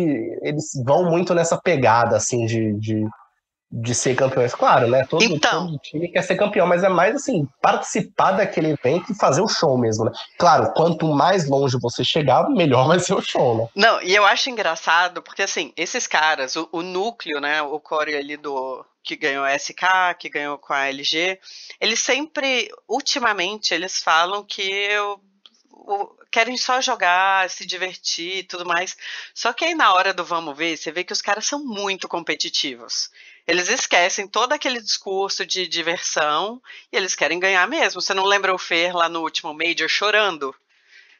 eles 0.43 0.69
vão 0.85 1.09
muito 1.09 1.33
nessa 1.33 1.59
pegada, 1.59 2.15
assim, 2.15 2.45
de, 2.45 2.73
de 2.79 3.03
de 3.69 3.93
ser 3.93 4.15
campeões, 4.15 4.55
claro, 4.55 4.87
né? 4.87 5.05
Todo, 5.09 5.23
então, 5.23 5.67
todo 5.67 5.79
time 5.79 6.07
quer 6.09 6.21
ser 6.21 6.37
campeão, 6.37 6.65
mas 6.65 6.83
é 6.83 6.89
mais 6.89 7.15
assim, 7.15 7.45
participar 7.61 8.31
daquele 8.31 8.71
evento 8.71 9.11
e 9.11 9.15
fazer 9.15 9.41
o 9.41 9.47
show 9.47 9.77
mesmo, 9.77 10.05
né? 10.05 10.11
Claro, 10.37 10.71
quanto 10.73 11.05
mais 11.13 11.49
longe 11.49 11.77
você 11.81 12.03
chegar, 12.03 12.49
melhor 12.49 12.87
vai 12.87 12.99
ser 12.99 13.13
o 13.13 13.21
show, 13.21 13.57
né? 13.57 13.67
Não, 13.75 14.01
e 14.01 14.15
eu 14.15 14.25
acho 14.25 14.49
engraçado, 14.49 15.21
porque 15.21 15.41
assim, 15.41 15.73
esses 15.75 16.07
caras, 16.07 16.55
o, 16.55 16.69
o 16.71 16.81
núcleo, 16.81 17.41
né? 17.41 17.61
O 17.61 17.79
core 17.79 18.15
ali 18.15 18.37
do. 18.37 18.85
Que 19.03 19.15
ganhou 19.15 19.45
a 19.45 19.57
SK, 19.57 20.17
que 20.19 20.27
ganhou 20.27 20.57
com 20.57 20.73
a 20.73 20.89
LG, 20.89 21.39
eles 21.79 21.99
sempre, 21.99 22.69
ultimamente, 22.89 23.73
eles 23.73 24.01
falam 24.01 24.43
que 24.43 24.61
eu, 24.61 25.17
querem 26.29 26.57
só 26.57 26.81
jogar, 26.81 27.49
se 27.49 27.65
divertir 27.65 28.39
e 28.39 28.43
tudo 28.43 28.65
mais. 28.65 28.97
Só 29.33 29.53
que 29.53 29.63
aí 29.63 29.73
na 29.73 29.93
hora 29.93 30.13
do 30.13 30.25
vamos 30.25 30.57
ver, 30.57 30.75
você 30.75 30.91
vê 30.91 31.05
que 31.05 31.13
os 31.13 31.21
caras 31.21 31.45
são 31.45 31.63
muito 31.63 32.07
competitivos. 32.07 33.09
Eles 33.47 33.69
esquecem 33.69 34.27
todo 34.27 34.51
aquele 34.51 34.81
discurso 34.81 35.45
de 35.45 35.67
diversão 35.67 36.61
e 36.91 36.97
eles 36.97 37.15
querem 37.15 37.39
ganhar 37.39 37.65
mesmo. 37.65 38.01
Você 38.01 38.13
não 38.13 38.25
lembra 38.25 38.53
o 38.53 38.57
Fer 38.57 38.93
lá 38.93 39.07
no 39.07 39.21
último 39.21 39.53
Major 39.53 39.87
chorando? 39.87 40.53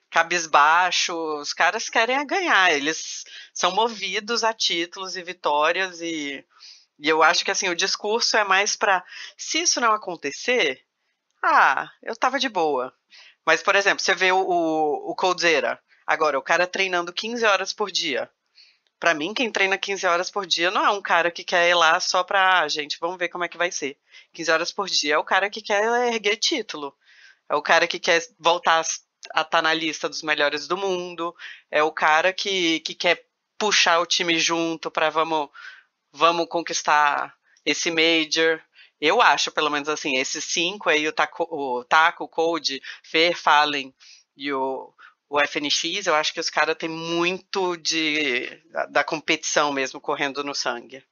Cabisbaixo, 0.09 1.13
os 1.39 1.53
caras 1.53 1.89
querem 1.89 2.25
ganhar, 2.27 2.71
eles 2.73 3.23
são 3.53 3.71
movidos 3.71 4.43
a 4.43 4.53
títulos 4.53 5.15
e 5.15 5.23
vitórias 5.23 6.01
e, 6.01 6.45
e 6.99 7.09
eu 7.09 7.23
acho 7.23 7.43
que 7.43 7.51
assim 7.51 7.69
o 7.69 7.75
discurso 7.75 8.37
é 8.37 8.43
mais 8.43 8.75
para 8.75 9.03
se 9.37 9.59
isso 9.61 9.81
não 9.81 9.91
acontecer, 9.91 10.81
ah, 11.43 11.89
eu 12.01 12.15
tava 12.15 12.39
de 12.39 12.47
boa. 12.47 12.93
Mas 13.45 13.61
por 13.61 13.75
exemplo, 13.75 14.01
você 14.01 14.15
vê 14.15 14.31
o, 14.31 14.39
o, 14.39 15.11
o 15.11 15.15
Coldzera, 15.15 15.77
agora 16.05 16.39
o 16.39 16.43
cara 16.43 16.65
treinando 16.65 17.11
15 17.13 17.45
horas 17.45 17.73
por 17.73 17.91
dia 17.91 18.29
para 18.99 19.13
mim, 19.13 19.33
quem 19.33 19.51
treina 19.51 19.77
15 19.77 20.05
horas 20.07 20.31
por 20.31 20.45
dia 20.45 20.71
não 20.71 20.83
é 20.83 20.89
um 20.89 21.01
cara 21.01 21.29
que 21.29 21.43
quer 21.43 21.69
ir 21.69 21.75
lá 21.75 21.99
só 21.99 22.23
pra, 22.23 22.62
ah, 22.62 22.67
gente, 22.67 22.97
vamos 22.99 23.17
ver 23.17 23.29
como 23.29 23.43
é 23.43 23.47
que 23.47 23.57
vai 23.57 23.71
ser. 23.71 23.97
15 24.33 24.51
horas 24.51 24.71
por 24.71 24.88
dia 24.88 25.15
é 25.15 25.17
o 25.17 25.23
cara 25.23 25.49
que 25.49 25.62
quer 25.62 25.83
erguer 26.13 26.38
título. 26.38 26.95
É 27.49 27.55
o 27.55 27.62
cara 27.62 27.88
que 27.88 27.99
quer 27.99 28.21
voltar 28.39 28.79
a 28.79 28.81
estar 28.81 29.43
tá 29.45 29.62
na 29.62 29.73
lista 29.73 30.10
dos 30.10 30.23
melhores 30.23 30.67
do 30.67 30.75
mundo. 30.75 31.36
É 31.69 31.83
o 31.83 31.91
cara 31.91 32.33
que, 32.33 32.79
que 32.81 32.93
quer 32.95 33.25
puxar 33.57 33.99
o 33.99 34.05
time 34.05 34.38
junto 34.39 34.91
para 34.91 35.10
vamos, 35.10 35.49
vamos 36.12 36.47
conquistar 36.49 37.36
esse 37.65 37.91
Major. 37.91 38.62
Eu 38.99 39.21
acho, 39.21 39.51
pelo 39.51 39.69
menos 39.69 39.89
assim, 39.89 40.17
esses 40.17 40.43
cinco 40.43 40.89
aí, 40.89 41.07
o 41.07 41.13
Taco, 41.13 41.43
o, 41.43 41.83
Taco, 41.83 42.23
o 42.23 42.27
Code, 42.27 42.81
Fer, 43.03 43.38
Fallen 43.38 43.93
e 44.36 44.51
o, 44.51 44.93
o 45.29 45.39
FNX, 45.39 46.07
eu 46.07 46.15
acho 46.15 46.33
que 46.33 46.39
os 46.39 46.49
caras 46.49 46.75
têm 46.77 46.89
muito 46.89 47.75
de 47.77 48.49
da, 48.71 48.85
da, 48.85 49.03
competição 49.03 49.71
mesmo 49.71 49.99
correndo 49.99 50.43
no 50.43 50.55
sangue. 50.55 51.03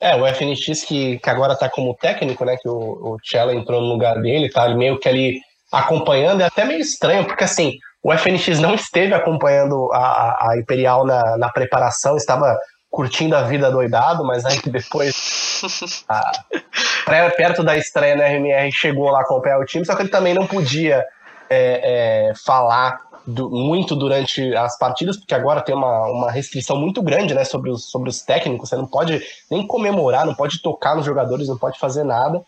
É, 0.00 0.14
o 0.16 0.26
FNX 0.26 0.84
que, 0.84 1.18
que 1.18 1.30
agora 1.30 1.56
tá 1.56 1.68
como 1.70 1.94
técnico, 1.94 2.44
né? 2.44 2.56
Que 2.60 2.68
o, 2.68 3.14
o 3.14 3.18
Chela 3.22 3.54
entrou 3.54 3.80
no 3.80 3.88
lugar 3.88 4.20
dele, 4.20 4.50
tá 4.50 4.68
meio 4.68 4.98
que 4.98 5.08
ali 5.08 5.40
acompanhando, 5.72 6.42
é 6.42 6.44
até 6.44 6.64
meio 6.64 6.80
estranho, 6.80 7.26
porque 7.26 7.44
assim, 7.44 7.78
o 8.02 8.12
FNX 8.12 8.58
não 8.60 8.74
esteve 8.74 9.14
acompanhando 9.14 9.90
a, 9.92 10.50
a 10.50 10.58
Imperial 10.58 11.06
na, 11.06 11.38
na 11.38 11.50
preparação, 11.50 12.16
estava 12.16 12.58
curtindo 12.90 13.34
a 13.34 13.42
vida 13.42 13.70
doidado, 13.70 14.24
mas 14.24 14.44
aí 14.44 14.60
depois, 14.70 15.64
a, 16.08 16.44
perto 17.36 17.64
da 17.64 17.76
estreia 17.76 18.14
na 18.14 18.26
RMR, 18.26 18.70
chegou 18.70 19.10
lá 19.10 19.22
acompanhar 19.22 19.58
o 19.58 19.64
time, 19.64 19.86
só 19.86 19.96
que 19.96 20.02
ele 20.02 20.10
também 20.10 20.34
não 20.34 20.46
podia 20.46 21.04
é, 21.50 22.28
é, 22.30 22.32
falar 22.34 23.00
do, 23.26 23.50
muito 23.50 23.96
durante 23.96 24.54
as 24.54 24.78
partidas, 24.78 25.16
porque 25.16 25.34
agora 25.34 25.62
tem 25.62 25.74
uma, 25.74 26.06
uma 26.10 26.30
restrição 26.30 26.76
muito 26.76 27.02
grande 27.02 27.34
né, 27.34 27.44
sobre, 27.44 27.70
os, 27.70 27.90
sobre 27.90 28.08
os 28.08 28.20
técnicos. 28.22 28.68
Você 28.68 28.76
não 28.76 28.86
pode 28.86 29.22
nem 29.50 29.66
comemorar, 29.66 30.26
não 30.26 30.34
pode 30.34 30.60
tocar 30.60 30.94
nos 30.94 31.06
jogadores, 31.06 31.48
não 31.48 31.56
pode 31.56 31.78
fazer 31.78 32.04
nada. 32.04 32.42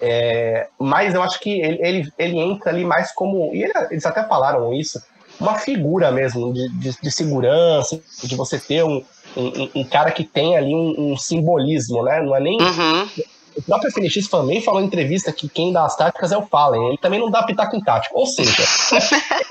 É, 0.00 0.68
mas 0.78 1.14
eu 1.14 1.22
acho 1.22 1.38
que 1.40 1.60
ele, 1.60 1.78
ele, 1.82 2.12
ele, 2.18 2.38
entra 2.38 2.70
ali 2.70 2.84
mais 2.84 3.12
como. 3.12 3.54
E 3.54 3.62
ele, 3.62 3.72
eles 3.90 4.06
até 4.06 4.22
falaram 4.24 4.72
isso, 4.72 5.02
uma 5.38 5.58
figura 5.58 6.10
mesmo 6.10 6.54
de, 6.54 6.68
de, 6.70 6.96
de 7.02 7.10
segurança, 7.10 8.00
de 8.22 8.34
você 8.34 8.58
ter 8.58 8.82
um, 8.82 9.04
um, 9.36 9.70
um, 9.74 9.84
cara 9.84 10.10
que 10.10 10.24
tem 10.24 10.56
ali 10.56 10.74
um, 10.74 11.12
um 11.12 11.16
simbolismo, 11.18 12.02
né? 12.02 12.22
Não 12.22 12.34
é 12.34 12.40
nem. 12.40 12.58
Uhum 12.58 13.08
o 13.56 13.62
próprio 13.62 13.90
FNX 13.90 14.28
também 14.28 14.62
falou 14.62 14.80
em 14.80 14.86
entrevista 14.86 15.32
que 15.32 15.48
quem 15.48 15.72
dá 15.72 15.84
as 15.84 15.96
táticas 15.96 16.32
é 16.32 16.36
o 16.36 16.46
Fallen. 16.46 16.88
Ele 16.88 16.98
também 16.98 17.18
não 17.18 17.30
dá 17.30 17.42
pitaco 17.42 17.76
em 17.76 17.80
tático. 17.80 18.18
Ou 18.18 18.26
seja, 18.26 18.62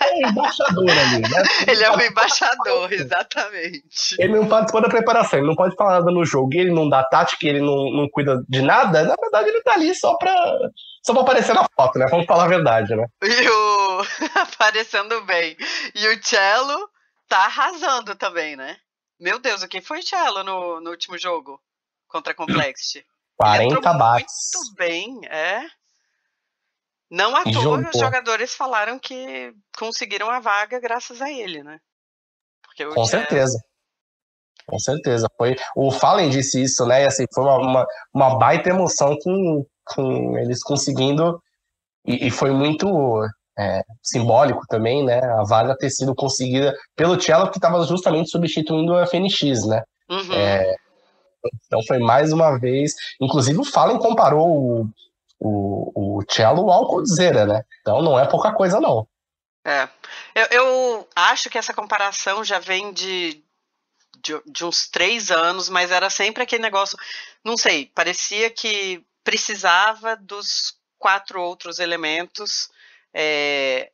é 0.01 0.25
o 0.25 0.29
embaixador 0.29 0.89
ali, 0.89 1.21
né? 1.21 1.43
Ele 1.67 1.83
é 1.83 1.91
o 1.91 2.01
embaixador, 2.01 2.91
exatamente. 2.91 4.15
Ele 4.17 4.33
não 4.33 4.47
participou 4.47 4.81
da 4.81 4.89
preparação, 4.89 5.39
ele 5.39 5.47
não 5.47 5.55
pode 5.55 5.75
falar 5.75 5.99
nada 5.99 6.11
no 6.11 6.25
jogo, 6.25 6.49
ele 6.53 6.71
não 6.71 6.87
dá 6.89 7.03
tática, 7.03 7.47
ele 7.47 7.61
não, 7.61 7.91
não 7.91 8.09
cuida 8.09 8.43
de 8.47 8.61
nada. 8.61 9.03
Na 9.03 9.15
verdade, 9.19 9.49
ele 9.49 9.61
tá 9.61 9.73
ali 9.73 9.93
só 9.93 10.15
pra, 10.17 10.33
só 11.03 11.13
pra 11.13 11.21
aparecer 11.21 11.53
na 11.53 11.67
foto, 11.75 11.99
né? 11.99 12.05
Vamos 12.09 12.25
falar 12.25 12.45
a 12.45 12.49
verdade, 12.49 12.95
né? 12.95 13.05
E 13.23 13.49
o. 13.49 13.89
aparecendo 14.35 15.21
bem. 15.21 15.55
E 15.95 16.07
o 16.07 16.23
Cello 16.23 16.89
tá 17.27 17.45
arrasando 17.45 18.15
também, 18.15 18.55
né? 18.55 18.77
Meu 19.19 19.39
Deus, 19.39 19.61
o 19.61 19.67
que 19.67 19.81
foi 19.81 19.99
o 19.99 20.03
Cello 20.03 20.43
no, 20.43 20.79
no 20.79 20.91
último 20.91 21.17
jogo 21.17 21.59
contra 22.07 22.31
a 22.31 22.35
Complexity? 22.35 23.05
40 23.39 23.93
bates. 23.93 24.51
Muito 24.53 24.75
bem, 24.75 25.21
é. 25.29 25.61
Não 27.09 27.35
à 27.35 27.43
toa 27.43 27.89
os 27.89 27.99
jogadores 27.99 28.53
falaram 28.53 28.99
que 28.99 29.53
conseguiram 29.77 30.29
a 30.29 30.39
vaga 30.39 30.79
graças 30.79 31.21
a 31.21 31.31
ele, 31.31 31.63
né? 31.63 31.79
Com 32.93 33.05
certeza. 33.05 33.57
Com 34.67 34.77
certeza. 34.77 35.27
Foi, 35.37 35.55
o 35.75 35.89
Fallen 35.89 36.29
disse 36.29 36.61
isso, 36.61 36.85
né? 36.85 37.03
E 37.03 37.07
assim, 37.07 37.25
foi 37.33 37.43
uma, 37.43 37.57
uma, 37.57 37.85
uma 38.13 38.37
baita 38.37 38.69
emoção 38.69 39.17
com, 39.23 39.65
com 39.85 40.37
eles 40.37 40.61
conseguindo. 40.61 41.41
E, 42.05 42.27
e 42.27 42.31
foi 42.31 42.51
muito 42.51 42.87
é, 43.57 43.81
simbólico 44.03 44.61
também, 44.67 45.03
né? 45.03 45.19
A 45.19 45.43
vaga 45.43 45.75
ter 45.75 45.89
sido 45.89 46.13
conseguida 46.13 46.77
pelo 46.95 47.19
Cello, 47.19 47.49
que 47.49 47.57
estava 47.57 47.83
justamente 47.85 48.29
substituindo 48.29 48.93
o 48.93 49.07
FNX, 49.07 49.65
né? 49.65 49.81
Uhum. 50.09 50.33
É, 50.33 50.75
então 51.65 51.81
foi 51.87 51.99
mais 51.99 52.31
uma 52.31 52.57
vez. 52.57 52.93
Inclusive 53.21 53.59
o 53.59 53.63
Fallen 53.63 53.99
comparou 53.99 54.47
o, 54.47 54.89
o, 55.39 56.17
o 56.19 56.23
cello 56.29 56.69
ao 56.71 56.87
Coldzera, 56.87 57.45
né? 57.45 57.63
Então 57.81 58.01
não 58.01 58.19
é 58.19 58.25
pouca 58.25 58.53
coisa, 58.53 58.79
não. 58.79 59.07
É. 59.65 59.87
Eu, 60.33 60.47
eu 60.51 61.07
acho 61.15 61.49
que 61.49 61.57
essa 61.57 61.73
comparação 61.73 62.43
já 62.43 62.59
vem 62.59 62.91
de, 62.93 63.43
de, 64.23 64.41
de, 64.45 64.65
uns 64.65 64.87
três 64.87 65.31
anos, 65.31 65.69
mas 65.69 65.91
era 65.91 66.09
sempre 66.09 66.43
aquele 66.43 66.63
negócio. 66.63 66.97
Não 67.43 67.57
sei, 67.57 67.85
parecia 67.87 68.49
que 68.49 69.03
precisava 69.23 70.15
dos 70.15 70.77
quatro 70.97 71.41
outros 71.41 71.79
elementos 71.79 72.69
é, 73.13 73.91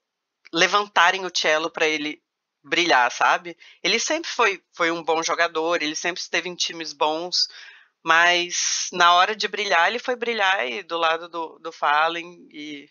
levantarem 0.53 1.25
o 1.25 1.31
cello 1.33 1.69
para 1.69 1.87
ele 1.87 2.21
brilhar, 2.65 3.11
sabe? 3.11 3.57
Ele 3.83 3.99
sempre 3.99 4.29
foi, 4.29 4.63
foi 4.73 4.91
um 4.91 5.03
bom 5.03 5.21
jogador, 5.23 5.81
ele 5.81 5.95
sempre 5.95 6.21
esteve 6.21 6.49
em 6.49 6.55
times 6.55 6.93
bons, 6.93 7.47
mas 8.03 8.89
na 8.93 9.13
hora 9.13 9.35
de 9.35 9.47
brilhar, 9.47 9.87
ele 9.89 9.99
foi 9.99 10.15
brilhar 10.15 10.67
e 10.67 10.83
do 10.83 10.97
lado 10.97 11.29
do, 11.29 11.59
do 11.59 11.71
Fallen 11.71 12.47
e 12.51 12.89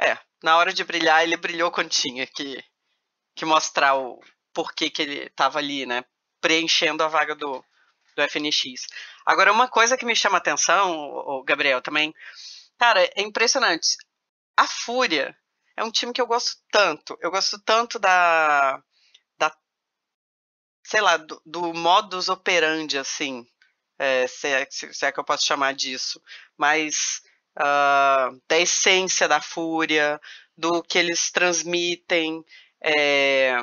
É, 0.00 0.16
na 0.42 0.56
hora 0.56 0.72
de 0.72 0.84
brilhar, 0.84 1.22
ele 1.22 1.36
brilhou 1.36 1.70
quando 1.70 1.90
tinha 1.90 2.26
que, 2.26 2.62
que 3.36 3.44
mostrar 3.44 3.96
o 3.96 4.20
porquê 4.54 4.90
que 4.90 5.02
ele 5.02 5.24
estava 5.26 5.58
ali, 5.58 5.86
né? 5.86 6.04
Preenchendo 6.40 7.02
a 7.02 7.08
vaga 7.08 7.34
do, 7.34 7.64
do 8.16 8.22
FNX. 8.22 8.86
Agora, 9.26 9.52
uma 9.52 9.68
coisa 9.68 9.96
que 9.96 10.06
me 10.06 10.16
chama 10.16 10.38
atenção, 10.38 10.92
o 10.92 11.42
Gabriel, 11.44 11.82
também, 11.82 12.14
cara, 12.78 13.04
é 13.16 13.22
impressionante. 13.22 13.96
A 14.56 14.66
Fúria 14.66 15.36
é 15.78 15.84
um 15.84 15.92
time 15.92 16.12
que 16.12 16.20
eu 16.20 16.26
gosto 16.26 16.56
tanto. 16.72 17.16
Eu 17.20 17.30
gosto 17.30 17.58
tanto 17.60 17.98
da. 18.00 18.82
da 19.38 19.56
sei 20.84 21.00
lá, 21.00 21.16
do, 21.16 21.40
do 21.46 21.72
modus 21.72 22.28
operandi, 22.28 22.98
assim. 22.98 23.46
É, 23.96 24.26
se, 24.26 24.48
é, 24.48 24.66
se, 24.70 25.06
é 25.06 25.12
que 25.12 25.20
eu 25.20 25.24
posso 25.24 25.46
chamar 25.46 25.74
disso. 25.74 26.20
Mas 26.56 27.22
uh, 27.56 28.40
da 28.48 28.58
essência 28.58 29.28
da 29.28 29.40
fúria, 29.40 30.20
do 30.56 30.82
que 30.82 30.98
eles 30.98 31.30
transmitem, 31.30 32.44
é, 32.82 33.56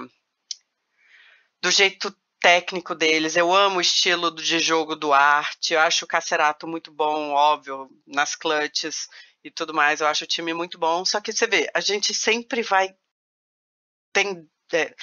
do 1.61 1.69
jeito 1.69 2.15
técnico 2.39 2.95
deles. 2.95 3.35
Eu 3.35 3.53
amo 3.53 3.79
o 3.79 3.81
estilo 3.81 4.33
de 4.33 4.59
jogo 4.59 4.95
do 4.95 5.11
Arte. 5.11 5.73
Eu 5.73 5.81
acho 5.81 6.05
o 6.05 6.07
Cacerato 6.07 6.65
muito 6.65 6.91
bom, 6.91 7.31
óbvio, 7.31 7.89
nas 8.07 8.35
clutches 8.35 9.09
e 9.45 9.51
tudo 9.51 9.73
mais. 9.73 10.01
Eu 10.01 10.07
acho 10.07 10.23
o 10.23 10.27
time 10.27 10.53
muito 10.53 10.77
bom. 10.77 11.05
Só 11.05 11.21
que 11.21 11.31
você 11.31 11.47
vê, 11.47 11.69
a 11.73 11.79
gente 11.79 12.13
sempre 12.13 12.61
vai 12.63 12.95
tem, 14.11 14.49
é, 14.73 14.95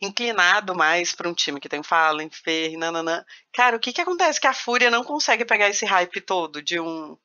inclinado 0.00 0.74
mais 0.74 1.12
para 1.12 1.28
um 1.28 1.34
time 1.34 1.60
que 1.60 1.68
tem 1.68 1.82
Fallen, 1.82 2.30
Fer, 2.30 2.76
nananã. 2.78 3.24
Cara, 3.52 3.76
o 3.76 3.80
que 3.80 3.92
que 3.92 4.00
acontece? 4.00 4.40
Que 4.40 4.46
a 4.46 4.54
Fúria 4.54 4.90
não 4.90 5.04
consegue 5.04 5.44
pegar 5.44 5.68
esse 5.68 5.84
hype 5.84 6.20
todo 6.20 6.62
de 6.62 6.80
um 6.80 7.16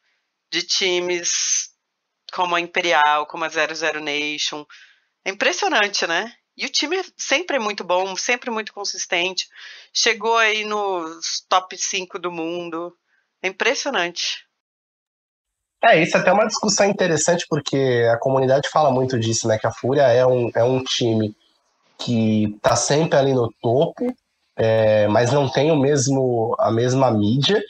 de 0.52 0.64
times 0.64 1.72
como 2.34 2.56
a 2.56 2.60
Imperial, 2.62 3.26
como 3.28 3.46
a 3.46 3.50
00 3.50 4.02
Nation. 4.02 4.66
É 5.24 5.32
impressionante, 5.32 6.06
né? 6.08 6.36
E 6.58 6.66
o 6.66 6.70
time 6.70 6.98
sempre 7.18 7.58
é 7.58 7.60
muito 7.60 7.84
bom, 7.84 8.16
sempre 8.16 8.50
muito 8.50 8.74
consistente. 8.74 9.48
Chegou 9.94 10.38
aí 10.38 10.66
nos 10.66 11.42
top 11.50 11.78
5 11.78 12.20
do 12.20 12.32
mundo. 12.32 12.98
É 13.42 13.48
impressionante. 13.48 14.45
É, 15.84 16.02
isso 16.02 16.18
é 16.18 16.20
até 16.20 16.32
uma 16.32 16.48
discussão 16.48 16.88
interessante, 16.88 17.46
porque 17.50 18.08
a 18.12 18.18
comunidade 18.18 18.70
fala 18.70 18.92
muito 18.92 19.20
disso, 19.20 19.48
né? 19.48 19.58
Que 19.58 19.68
a 19.68 19.72
Fúria 19.72 20.04
é 20.04 20.26
um, 20.26 20.50
é 20.56 20.64
um 20.64 20.84
time 20.84 21.36
que 21.98 22.58
tá 22.62 22.76
sempre 22.76 23.18
ali 23.18 23.34
no 23.34 23.52
topo, 23.62 24.14
é, 24.58 25.08
mas 25.08 25.32
não 25.32 25.50
tem 25.50 25.72
o 25.72 25.76
mesmo, 25.76 26.56
a 26.60 26.72
mesma 26.72 27.12
mídia. 27.12 27.62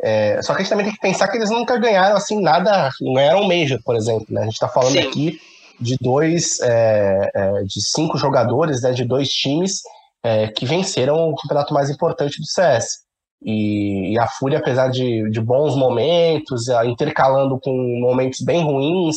É, 0.00 0.40
só 0.42 0.52
que 0.54 0.60
a 0.60 0.62
gente 0.62 0.70
também 0.70 0.86
tem 0.86 0.94
que 0.94 1.00
pensar 1.00 1.28
que 1.28 1.36
eles 1.36 1.50
nunca 1.50 1.76
ganharam 1.76 2.16
assim 2.16 2.40
nada, 2.40 2.90
não 3.00 3.14
ganharam 3.14 3.42
um 3.42 3.48
Major, 3.48 3.80
por 3.84 3.96
exemplo. 3.96 4.26
Né? 4.30 4.42
A 4.42 4.44
gente 4.44 4.54
está 4.54 4.68
falando 4.68 4.92
Sim. 4.92 5.00
aqui 5.00 5.40
de 5.80 5.96
dois, 6.00 6.60
é, 6.60 7.30
é, 7.34 7.62
de 7.64 7.80
cinco 7.80 8.16
jogadores, 8.16 8.82
né, 8.82 8.92
de 8.92 9.04
dois 9.04 9.28
times 9.28 9.82
é, 10.22 10.48
que 10.48 10.66
venceram 10.66 11.30
o 11.30 11.36
campeonato 11.36 11.72
mais 11.72 11.90
importante 11.90 12.40
do 12.40 12.46
CS. 12.46 13.00
E, 13.42 14.12
e 14.14 14.18
a 14.18 14.26
Fúria, 14.26 14.58
apesar 14.58 14.88
de, 14.88 15.30
de, 15.30 15.40
bons 15.40 15.76
momentos, 15.76 16.68
intercalando 16.84 17.58
com 17.60 17.72
momentos 18.00 18.40
bem 18.40 18.64
ruins, 18.64 19.16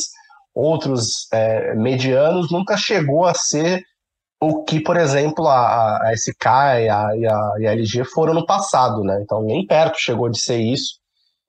outros 0.54 1.28
é, 1.32 1.74
medianos, 1.74 2.50
nunca 2.50 2.76
chegou 2.76 3.24
a 3.24 3.34
ser 3.34 3.82
o 4.40 4.64
que, 4.64 4.80
por 4.80 4.96
exemplo, 4.96 5.46
a, 5.46 6.08
a 6.08 6.16
SK 6.16 6.44
e 6.44 6.88
a, 6.88 7.16
e, 7.16 7.26
a, 7.26 7.52
e 7.60 7.66
a 7.66 7.72
LG 7.72 8.04
foram 8.04 8.34
no 8.34 8.44
passado, 8.44 9.02
né? 9.04 9.20
Então, 9.22 9.42
nem 9.42 9.66
perto 9.66 9.98
chegou 9.98 10.28
de 10.28 10.40
ser 10.40 10.58
isso. 10.58 11.00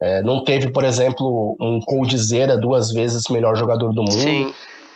É, 0.02 0.22
não 0.22 0.44
teve, 0.44 0.72
por 0.72 0.84
exemplo, 0.84 1.56
um 1.60 1.80
Coldzera 1.80 2.58
duas 2.58 2.92
vezes 2.92 3.24
melhor 3.30 3.56
jogador 3.56 3.94
do 3.94 4.02
mundo. 4.02 4.12
Sim. 4.12 4.54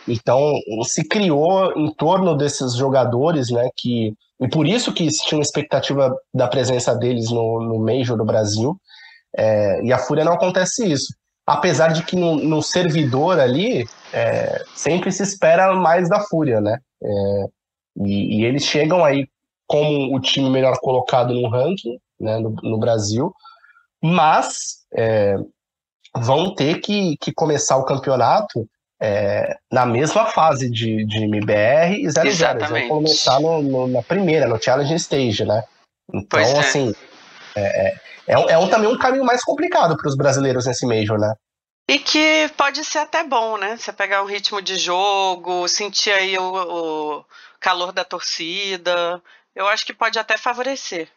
Então, 0.08 0.52
se 0.84 1.06
criou 1.06 1.72
em 1.76 1.92
torno 1.94 2.36
desses 2.36 2.74
jogadores, 2.74 3.50
né? 3.50 3.68
Que, 3.76 4.14
e 4.40 4.48
por 4.48 4.66
isso 4.66 4.92
que 4.92 5.06
tinha 5.08 5.38
uma 5.38 5.42
expectativa 5.42 6.16
da 6.32 6.48
presença 6.48 6.94
deles 6.94 7.30
no, 7.30 7.60
no 7.60 7.78
Major 7.78 8.16
do 8.16 8.24
Brasil. 8.24 8.76
É, 9.36 9.82
e 9.84 9.92
a 9.92 9.98
Fúria 9.98 10.24
não 10.24 10.32
acontece 10.32 10.90
isso. 10.90 11.14
Apesar 11.46 11.88
de 11.88 12.02
que 12.04 12.16
no, 12.16 12.36
no 12.36 12.62
servidor 12.62 13.38
ali, 13.38 13.86
é, 14.12 14.64
sempre 14.74 15.10
se 15.12 15.22
espera 15.22 15.74
mais 15.74 16.08
da 16.08 16.20
Fúria, 16.20 16.60
né? 16.60 16.78
É, 17.02 17.44
e, 18.04 18.40
e, 18.40 18.44
eles 18.44 18.64
chegam 18.64 19.04
aí 19.04 19.26
como 19.66 20.16
o 20.16 20.20
time 20.20 20.50
melhor 20.50 20.78
colocado 20.80 21.34
no 21.34 21.48
ranking 21.48 21.98
né, 22.18 22.38
no, 22.38 22.50
no 22.62 22.78
Brasil, 22.78 23.32
mas 24.02 24.78
é, 24.94 25.36
vão 26.16 26.54
ter 26.54 26.80
que, 26.80 27.16
que 27.18 27.32
começar 27.32 27.76
o 27.76 27.84
campeonato 27.84 28.68
é, 29.00 29.56
na 29.70 29.86
mesma 29.86 30.26
fase 30.26 30.68
de, 30.70 31.04
de 31.06 31.24
MBR 31.24 32.02
e 32.02 32.10
00. 32.10 32.26
Eles 32.26 32.68
vão 32.68 32.88
começar 32.88 33.40
no, 33.40 33.62
no, 33.62 33.88
na 33.88 34.02
primeira, 34.02 34.48
no 34.48 34.60
Challenge 34.60 34.94
Stage, 34.94 35.44
né? 35.44 35.62
Então, 36.12 36.40
é. 36.40 36.58
assim, 36.58 36.94
é, 37.54 37.88
é, 37.88 37.94
é, 38.26 38.52
é 38.52 38.58
um, 38.58 38.68
também 38.68 38.88
um 38.88 38.98
caminho 38.98 39.24
mais 39.24 39.44
complicado 39.44 39.96
para 39.96 40.08
os 40.08 40.16
brasileiros 40.16 40.66
nesse 40.66 40.86
Major, 40.86 41.18
né? 41.18 41.34
E 41.88 41.98
que 41.98 42.50
pode 42.56 42.84
ser 42.84 42.98
até 42.98 43.24
bom, 43.24 43.56
né? 43.56 43.76
Você 43.76 43.92
pegar 43.92 44.22
um 44.22 44.26
ritmo 44.26 44.60
de 44.60 44.76
jogo, 44.76 45.66
sentir 45.68 46.10
aí 46.10 46.36
o, 46.36 46.42
o 46.42 47.24
calor 47.58 47.92
da 47.92 48.04
torcida. 48.04 49.22
Eu 49.54 49.66
acho 49.66 49.86
que 49.86 49.94
pode 49.94 50.18
até 50.18 50.36
favorecer. 50.36 51.08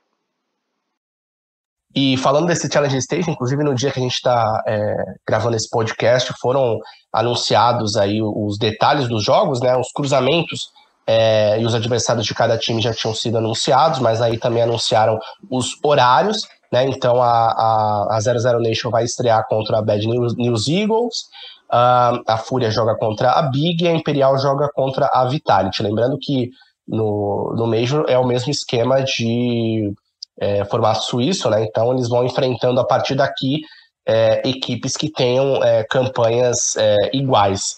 E 1.94 2.16
falando 2.18 2.48
desse 2.48 2.72
Challenge 2.72 2.98
Stage, 2.98 3.30
inclusive 3.30 3.64
no 3.64 3.76
dia 3.76 3.92
que 3.92 4.00
a 4.00 4.04
gente 4.04 4.14
está 4.14 4.64
é, 4.66 4.96
gravando 5.28 5.56
esse 5.56 5.70
podcast, 5.70 6.34
foram 6.40 6.80
anunciados 7.12 7.98
aí 7.98 8.22
os 8.22 8.58
detalhes 8.58 9.08
dos 9.10 9.24
jogos, 9.24 9.60
né? 9.60 9.76
Os 9.76 9.92
cruzamentos 9.92 10.70
é, 11.06 11.60
e 11.60 11.66
os 11.66 11.76
adversários 11.76 12.26
de 12.26 12.34
cada 12.34 12.58
time 12.58 12.82
já 12.82 12.94
tinham 12.94 13.14
sido 13.14 13.38
anunciados, 13.38 14.00
mas 14.00 14.22
aí 14.22 14.38
também 14.38 14.64
anunciaram 14.64 15.20
os 15.50 15.78
horários, 15.84 16.48
né? 16.72 16.86
Então 16.86 17.22
a, 17.22 17.52
a, 17.52 18.18
a 18.18 18.22
00 18.22 18.62
Nation 18.62 18.90
vai 18.90 19.04
estrear 19.04 19.46
contra 19.50 19.80
a 19.80 19.82
Bad 19.82 20.08
News, 20.08 20.36
News 20.36 20.68
Eagles, 20.68 21.30
Uh, 21.74 22.20
a 22.28 22.38
Fúria 22.38 22.70
joga 22.70 22.98
contra 22.98 23.32
a 23.32 23.44
Big 23.44 23.82
e 23.82 23.88
a 23.88 23.94
Imperial 23.94 24.38
joga 24.38 24.70
contra 24.76 25.10
a 25.14 25.24
Vitality. 25.24 25.82
Lembrando 25.82 26.18
que 26.20 26.50
no, 26.86 27.54
no 27.56 27.66
Major 27.66 28.04
é 28.10 28.18
o 28.18 28.28
mesmo 28.28 28.52
esquema 28.52 29.02
de 29.02 29.94
é, 30.42 30.66
formato 30.66 31.04
suíço, 31.04 31.48
né? 31.50 31.64
Então 31.64 31.94
eles 31.94 32.10
vão 32.10 32.26
enfrentando 32.26 32.80
a 32.80 32.86
partir 32.86 33.14
daqui 33.14 33.62
é, 34.08 34.42
equipes 34.44 34.98
que 34.98 35.12
tenham 35.12 35.64
é, 35.64 35.84
campanhas 35.84 36.76
é, 36.76 36.96
iguais. 37.14 37.78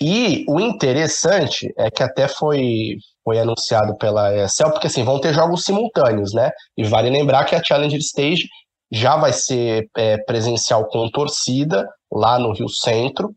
E 0.00 0.44
o 0.48 0.58
interessante 0.58 1.72
é 1.76 1.90
que 1.90 2.02
até 2.02 2.26
foi, 2.26 2.96
foi 3.22 3.38
anunciado 3.38 3.96
pela 3.98 4.34
ESL, 4.34 4.70
porque 4.70 4.86
assim, 4.86 5.04
vão 5.04 5.20
ter 5.20 5.34
jogos 5.34 5.64
simultâneos, 5.64 6.32
né? 6.32 6.50
E 6.76 6.84
vale 6.84 7.10
lembrar 7.10 7.44
que 7.44 7.54
a 7.54 7.62
Challenger 7.62 7.98
Stage 7.98 8.48
já 8.90 9.16
vai 9.16 9.32
ser 9.32 9.86
é, 9.96 10.16
presencial 10.18 10.86
com 10.86 11.10
torcida 11.10 11.86
lá 12.10 12.38
no 12.38 12.52
Rio 12.52 12.70
Centro 12.70 13.34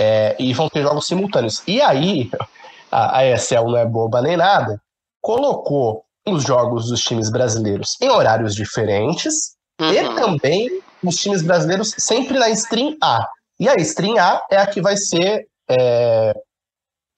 é, 0.00 0.34
e 0.40 0.52
vão 0.52 0.68
ter 0.68 0.82
jogos 0.82 1.06
simultâneos. 1.06 1.62
E 1.68 1.80
aí, 1.80 2.30
a, 2.90 3.18
a 3.18 3.26
ESL 3.26 3.68
não 3.68 3.76
é 3.76 3.86
boba 3.86 4.20
nem 4.20 4.36
nada, 4.36 4.80
colocou 5.20 6.02
os 6.32 6.44
jogos 6.44 6.88
dos 6.88 7.00
times 7.00 7.30
brasileiros 7.30 7.96
em 8.00 8.08
horários 8.08 8.54
diferentes 8.54 9.54
uhum. 9.80 9.92
e 9.92 10.14
também 10.14 10.80
os 11.02 11.16
times 11.16 11.42
brasileiros 11.42 11.94
sempre 11.98 12.38
na 12.38 12.48
Stream 12.50 12.96
A. 13.02 13.26
E 13.60 13.68
a 13.68 13.74
Stream 13.76 14.18
A 14.18 14.40
é 14.50 14.56
a 14.56 14.66
que 14.66 14.80
vai 14.80 14.96
ser. 14.96 15.46
É, 15.70 16.34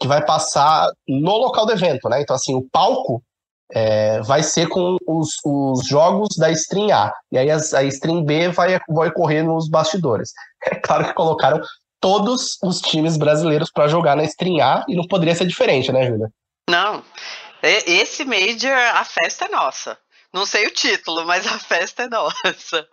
que 0.01 0.09
vai 0.09 0.25
passar 0.25 0.91
no 1.07 1.37
local 1.37 1.67
do 1.67 1.73
evento, 1.73 2.09
né? 2.09 2.23
Então, 2.23 2.35
assim, 2.35 2.55
o 2.55 2.67
palco 2.73 3.23
é, 3.73 4.21
vai 4.23 4.43
ser 4.43 4.67
com 4.69 4.97
os, 5.07 5.37
os, 5.45 5.87
jogos 5.87 6.29
da 6.39 6.51
Stream 6.51 6.91
A. 6.91 7.13
E 7.31 7.39
aí 7.39 7.51
a, 7.51 7.57
a 7.57 7.85
Stream 7.85 8.25
B 8.25 8.49
vai, 8.49 8.81
vai 8.89 9.11
correr 9.13 9.43
nos 9.43 9.69
bastidores. 9.69 10.33
É 10.63 10.75
claro 10.75 11.07
que 11.07 11.15
colocaram 11.15 11.59
todos 12.03 12.59
os 12.63 12.83
times 12.83 13.17
brasileiros 13.17 13.71
para 13.73 13.89
jogar 13.89 14.15
na 14.15 14.25
Stream 14.25 14.63
A 14.63 14.85
e 14.87 14.95
não 14.95 15.07
poderia 15.07 15.35
ser 15.35 15.47
diferente, 15.47 15.91
né, 15.91 16.07
Júlia? 16.07 16.29
Não. 16.69 17.03
Esse 17.63 18.25
Major, 18.25 18.73
a 18.95 19.05
festa 19.05 19.47
é 19.47 19.49
nossa. 19.49 19.99
Não 20.33 20.47
sei 20.47 20.67
o 20.67 20.71
título, 20.71 21.27
mas 21.27 21.47
a 21.47 21.59
festa 21.59 22.05
é 22.05 22.09
nossa. 22.09 22.89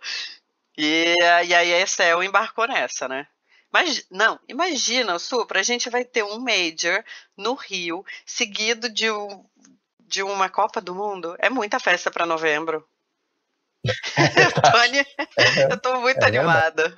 E, 0.76 1.14
e 1.18 1.54
aí 1.54 1.74
a 1.74 1.80
Excel 1.80 2.22
embarcou 2.22 2.66
nessa, 2.66 3.08
né? 3.08 3.26
Mas, 3.70 4.06
não, 4.10 4.38
imagina, 4.48 5.18
Supra, 5.18 5.60
a 5.60 5.62
gente 5.62 5.90
vai 5.90 6.04
ter 6.04 6.22
um 6.22 6.38
Major 6.38 7.04
no 7.36 7.54
Rio, 7.54 8.04
seguido 8.24 8.88
de 8.88 9.10
um, 9.10 9.44
de 10.00 10.22
uma 10.22 10.48
Copa 10.48 10.80
do 10.80 10.94
Mundo, 10.94 11.36
é 11.38 11.50
muita 11.50 11.78
festa 11.78 12.10
para 12.10 12.24
novembro. 12.24 12.86
Tony, 14.72 14.98
é, 15.36 15.72
eu 15.72 15.78
tô 15.78 16.00
muito 16.00 16.22
é 16.22 16.26
animada. 16.26 16.94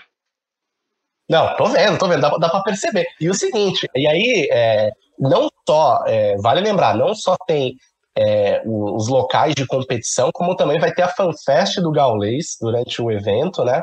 Não, 1.29 1.57
tô 1.57 1.67
vendo, 1.67 1.99
tô 1.99 2.09
vendo, 2.09 2.21
dá, 2.21 2.31
dá 2.31 2.49
para 2.49 2.63
perceber. 2.63 3.07
E 3.21 3.29
o 3.29 3.35
seguinte, 3.35 3.89
e 3.95 4.07
aí, 4.07 4.49
é, 4.51 4.91
não 5.21 5.51
só, 5.69 6.03
é, 6.07 6.37
vale 6.39 6.61
lembrar, 6.61 6.97
não 6.97 7.15
só 7.15 7.37
tem 7.47 7.77
é, 8.17 8.63
os 8.65 9.09
locais 9.09 9.55
de 9.55 9.67
competição, 9.67 10.31
como 10.33 10.57
também 10.57 10.81
vai 10.81 10.93
ter 10.93 11.03
a 11.03 11.09
FanFest 11.09 11.81
do 11.81 11.93
Gaulês 11.93 12.57
durante 12.61 13.01
o 13.01 13.11
evento, 13.11 13.65
né? 13.65 13.83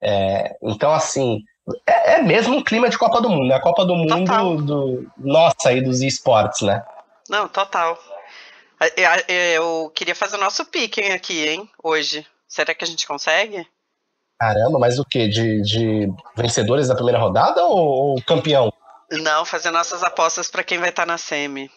É, 0.00 0.56
então, 0.62 0.92
assim, 0.92 1.42
é, 1.86 2.14
é, 2.14 2.22
mesmo 2.22 2.56
um 2.56 2.64
clima 2.64 2.88
de 2.88 2.98
Copa 2.98 3.20
do 3.20 3.28
Mundo, 3.28 3.48
né? 3.48 3.54
A 3.54 3.60
Copa 3.60 3.84
do 3.84 3.94
Mundo 3.94 4.62
do 4.62 5.06
nossa 5.18 5.68
aí 5.68 5.80
dos 5.80 6.00
esportes, 6.00 6.62
né? 6.62 6.82
Não, 7.28 7.48
total. 7.48 7.98
Eu 9.28 9.90
queria 9.94 10.14
fazer 10.14 10.36
o 10.36 10.40
nosso 10.40 10.64
pique 10.64 11.00
aqui, 11.02 11.48
hein, 11.48 11.68
hoje. 11.82 12.26
Será 12.46 12.74
que 12.74 12.84
a 12.84 12.86
gente 12.86 13.06
consegue? 13.06 13.66
Caramba, 14.40 14.78
mas 14.78 14.98
o 14.98 15.04
quê? 15.04 15.28
De, 15.28 15.60
de 15.62 16.12
vencedores 16.36 16.88
da 16.88 16.94
primeira 16.94 17.18
rodada 17.18 17.64
ou, 17.64 17.76
ou 17.76 18.22
campeão? 18.22 18.72
Não, 19.10 19.44
fazer 19.44 19.70
nossas 19.70 20.02
apostas 20.02 20.50
para 20.50 20.64
quem 20.64 20.78
vai 20.78 20.90
estar 20.90 21.02
tá 21.02 21.06
na 21.06 21.18
semi. 21.18 21.70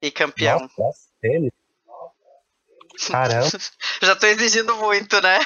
E 0.00 0.10
campeão. 0.10 0.68
Nossa, 0.78 1.00
semi? 1.20 1.52
Caramba. 3.10 3.48
Já 4.02 4.16
tô 4.16 4.26
exigindo 4.26 4.76
muito, 4.76 5.20
né? 5.20 5.38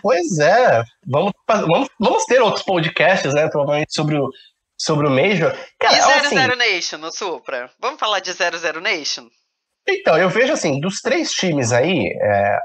Pois 0.00 0.38
é. 0.38 0.84
Vamos, 1.06 1.32
vamos, 1.48 1.88
vamos 1.98 2.24
ter 2.24 2.40
outros 2.40 2.64
podcasts, 2.64 3.32
né? 3.34 3.48
Provavelmente 3.48 3.92
sobre 3.92 4.16
o, 4.16 4.30
sobre 4.78 5.06
o 5.06 5.10
Major. 5.10 5.56
Cara, 5.78 5.96
e 5.96 6.00
00 6.00 6.26
assim, 6.26 6.56
Nation 6.56 6.98
no 6.98 7.12
Supra? 7.12 7.70
Vamos 7.80 7.98
falar 7.98 8.20
de 8.20 8.32
00 8.32 8.80
Nation? 8.80 9.28
Então, 9.88 10.16
eu 10.16 10.28
vejo 10.28 10.52
assim, 10.52 10.80
dos 10.80 11.00
três 11.00 11.30
times 11.30 11.72
aí, 11.72 12.08
é, 12.20 12.58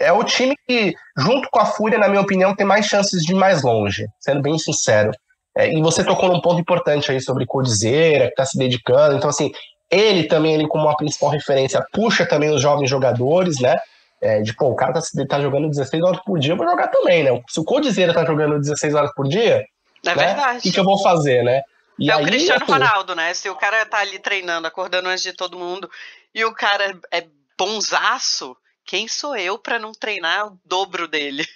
é 0.00 0.12
o 0.12 0.22
time 0.22 0.54
que, 0.66 0.94
junto 1.18 1.48
com 1.50 1.58
a 1.58 1.66
Fúria, 1.66 1.98
na 1.98 2.08
minha 2.08 2.20
opinião, 2.20 2.54
tem 2.54 2.66
mais 2.66 2.86
chances 2.86 3.22
de 3.22 3.32
ir 3.32 3.36
mais 3.36 3.62
longe, 3.62 4.06
sendo 4.20 4.40
bem 4.40 4.56
sincero. 4.58 5.10
É, 5.56 5.72
e 5.72 5.80
você 5.80 6.04
tocou 6.04 6.28
num 6.28 6.40
ponto 6.40 6.60
importante 6.60 7.10
aí 7.10 7.20
sobre 7.20 7.46
Codizeira, 7.46 8.26
que 8.26 8.32
está 8.32 8.44
se 8.44 8.58
dedicando. 8.58 9.16
Então, 9.16 9.30
assim, 9.30 9.50
ele 9.90 10.24
também, 10.24 10.54
ele 10.54 10.68
como 10.68 10.84
uma 10.84 10.96
principal 10.96 11.30
referência, 11.30 11.84
puxa 11.92 12.26
também 12.26 12.50
os 12.50 12.60
jovens 12.60 12.90
jogadores, 12.90 13.58
né? 13.58 13.76
É, 14.20 14.40
de, 14.42 14.54
pô, 14.54 14.68
o 14.68 14.76
cara 14.76 14.92
tá, 14.92 15.00
tá 15.28 15.40
jogando 15.40 15.68
16 15.68 16.02
horas 16.02 16.20
por 16.24 16.38
dia, 16.38 16.52
eu 16.52 16.56
vou 16.56 16.66
jogar 16.66 16.88
também, 16.88 17.22
né? 17.22 17.42
Se 17.48 17.60
o 17.60 17.64
Codizeira 17.64 18.12
tá 18.12 18.24
jogando 18.24 18.58
16 18.58 18.94
horas 18.94 19.12
por 19.14 19.28
dia, 19.28 19.64
é 20.04 20.14
né? 20.14 20.26
verdade. 20.26 20.58
O 20.58 20.62
que, 20.62 20.72
que 20.72 20.80
eu 20.80 20.84
vou 20.84 21.02
fazer, 21.02 21.42
né? 21.42 21.62
E 21.98 22.10
é 22.10 22.14
aí, 22.14 22.22
o 22.22 22.26
Cristiano 22.26 22.62
assim, 22.62 22.72
Ronaldo, 22.72 23.14
né? 23.14 23.32
Se 23.32 23.48
o 23.48 23.54
cara 23.54 23.84
tá 23.86 23.98
ali 23.98 24.18
treinando, 24.18 24.66
acordando 24.66 25.08
antes 25.08 25.22
de 25.22 25.32
todo 25.32 25.58
mundo, 25.58 25.90
e 26.34 26.44
o 26.44 26.52
cara 26.52 26.98
é 27.10 27.26
bonzaço, 27.58 28.56
quem 28.84 29.08
sou 29.08 29.36
eu 29.36 29.58
para 29.58 29.78
não 29.78 29.92
treinar 29.92 30.48
o 30.48 30.58
dobro 30.64 31.08
dele? 31.08 31.46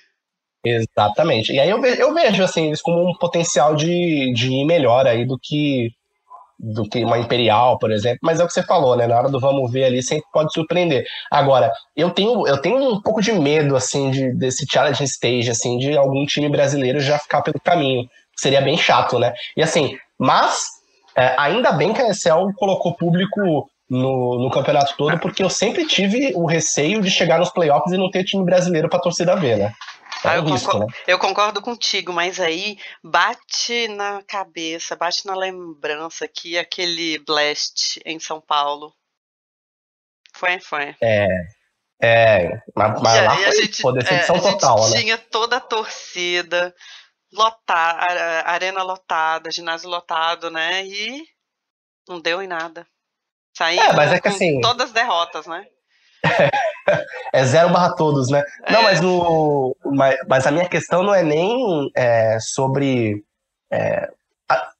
Exatamente. 0.65 1.53
E 1.53 1.59
aí 1.59 1.71
eu 1.71 1.81
vejo, 1.81 2.01
eu 2.01 2.15
vejo 2.15 2.43
assim, 2.43 2.67
eles 2.67 2.83
como 2.83 3.09
um 3.09 3.15
potencial 3.15 3.75
de, 3.75 4.33
de 4.35 4.53
ir 4.53 4.65
melhor 4.65 5.07
aí 5.07 5.25
do 5.25 5.39
que 5.39 5.91
do 6.63 6.87
que 6.87 7.03
uma 7.03 7.19
Imperial, 7.19 7.79
por 7.79 7.91
exemplo, 7.91 8.19
mas 8.23 8.39
é 8.39 8.45
o 8.45 8.47
que 8.47 8.53
você 8.53 8.63
falou, 8.63 8.95
né? 8.95 9.07
Na 9.07 9.17
hora 9.17 9.31
do 9.31 9.41
vamos 9.41 9.73
ver 9.73 9.85
ali, 9.85 10.03
sempre 10.03 10.27
pode 10.31 10.53
surpreender. 10.53 11.07
Agora, 11.31 11.73
eu 11.97 12.11
tenho, 12.11 12.47
eu 12.47 12.61
tenho 12.61 12.77
um 12.77 13.01
pouco 13.01 13.23
de 13.23 13.33
medo, 13.33 13.75
assim, 13.75 14.11
de, 14.11 14.31
desse 14.35 14.67
challenge 14.71 15.03
stage, 15.05 15.51
assim, 15.51 15.79
de 15.79 15.97
algum 15.97 16.27
time 16.27 16.51
brasileiro 16.51 17.01
já 17.01 17.19
ficar 17.19 17.41
pelo 17.41 17.59
caminho. 17.61 18.07
Seria 18.37 18.61
bem 18.61 18.77
chato, 18.77 19.19
né? 19.19 19.33
E 19.57 19.63
assim, 19.63 19.97
mas 20.19 20.67
é, 21.17 21.35
ainda 21.39 21.73
bem 21.73 21.95
que 21.95 22.03
a 22.03 22.11
ESL 22.11 22.53
colocou 22.57 22.95
público 22.95 23.41
no, 23.89 24.39
no 24.39 24.51
campeonato 24.51 24.95
todo, 24.97 25.19
porque 25.19 25.43
eu 25.43 25.51
sempre 25.51 25.87
tive 25.87 26.33
o 26.35 26.47
receio 26.47 27.01
de 27.01 27.11
chegar 27.11 27.39
nos 27.39 27.51
playoffs 27.51 27.93
e 27.93 27.99
não 27.99 28.11
ter 28.11 28.23
time 28.23 28.45
brasileiro 28.45 28.89
pra 28.89 29.01
torcida 29.01 29.35
ver, 29.35 29.57
né? 29.57 29.73
Ah, 30.25 30.37
eu, 30.37 30.45
risco, 30.45 30.71
concordo, 30.71 30.87
né? 30.87 31.03
eu, 31.07 31.19
concordo, 31.19 31.63
contigo, 31.63 32.13
mas 32.13 32.39
aí 32.41 32.79
bate 33.03 33.89
na 33.89 34.23
cabeça, 34.23 34.95
bate 34.95 35.27
na 35.27 35.35
lembrança 35.35 36.29
que 36.29 36.59
aquele 36.59 37.19
Blast 37.21 38.01
em 38.05 38.19
São 38.19 38.41
Paulo. 38.41 38.95
Foi, 40.35 40.61
foi. 40.61 40.95
É. 41.03 41.27
É, 42.03 42.63
mas, 42.75 43.01
mas 43.03 43.25
lá 43.25 43.37
foi 43.37 43.53
gente, 43.53 43.93
decepção 43.93 44.37
é, 44.37 44.41
total, 44.41 44.89
né? 44.89 45.01
Tinha 45.01 45.19
toda 45.19 45.59
a 45.59 45.61
torcida, 45.61 46.75
lotar, 47.31 47.97
arena 48.47 48.83
lotada, 48.83 49.51
ginásio 49.51 49.91
lotado, 49.91 50.51
né? 50.51 50.87
E 50.87 51.27
não 52.09 52.19
deu 52.19 52.43
em 52.43 52.47
nada. 52.47 52.87
Saindo 53.55 53.83
é, 53.83 53.93
mas 53.93 54.13
é 54.13 54.21
que, 54.21 54.29
assim, 54.29 54.61
todas 54.61 54.87
as 54.87 54.93
derrotas, 54.93 55.47
né? 55.47 55.67
é 57.33 57.45
zero 57.45 57.71
barra 57.71 57.95
todos, 57.95 58.31
né? 58.31 58.43
É. 58.67 58.73
Não, 58.73 58.83
mas, 58.83 59.03
o, 59.03 59.77
mas, 59.85 60.17
mas, 60.29 60.47
a 60.47 60.51
minha 60.51 60.69
questão 60.69 61.03
não 61.03 61.15
é 61.15 61.23
nem 61.23 61.91
é, 61.97 62.39
sobre 62.41 63.23
é, 63.73 64.09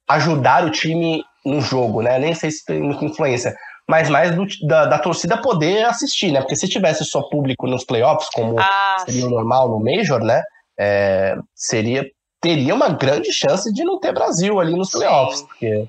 ajudar 0.09 0.65
o 0.65 0.71
time 0.71 1.23
no 1.45 1.61
jogo, 1.61 2.01
né? 2.01 2.19
Nem 2.19 2.33
sei 2.33 2.51
se 2.51 2.65
tem 2.65 2.81
muita 2.81 3.05
influência, 3.05 3.55
mas 3.87 4.09
mais 4.09 4.35
do, 4.35 4.45
da, 4.67 4.85
da, 4.85 4.99
torcida 4.99 5.41
poder 5.41 5.85
assistir, 5.85 6.31
né? 6.31 6.39
Porque 6.41 6.55
se 6.55 6.67
tivesse 6.67 7.03
só 7.05 7.21
público 7.23 7.67
nos 7.67 7.83
playoffs, 7.83 8.29
como 8.29 8.59
ah, 8.59 8.97
seria 9.05 9.25
o 9.25 9.29
normal 9.29 9.69
no 9.69 9.79
Major, 9.79 10.23
né? 10.23 10.41
É, 10.79 11.35
seria 11.55 12.05
teria 12.41 12.73
uma 12.73 12.89
grande 12.89 13.31
chance 13.31 13.71
de 13.71 13.83
não 13.83 13.99
ter 13.99 14.11
Brasil 14.11 14.59
ali 14.59 14.75
nos 14.75 14.89
playoffs, 14.89 15.43
porque 15.43 15.87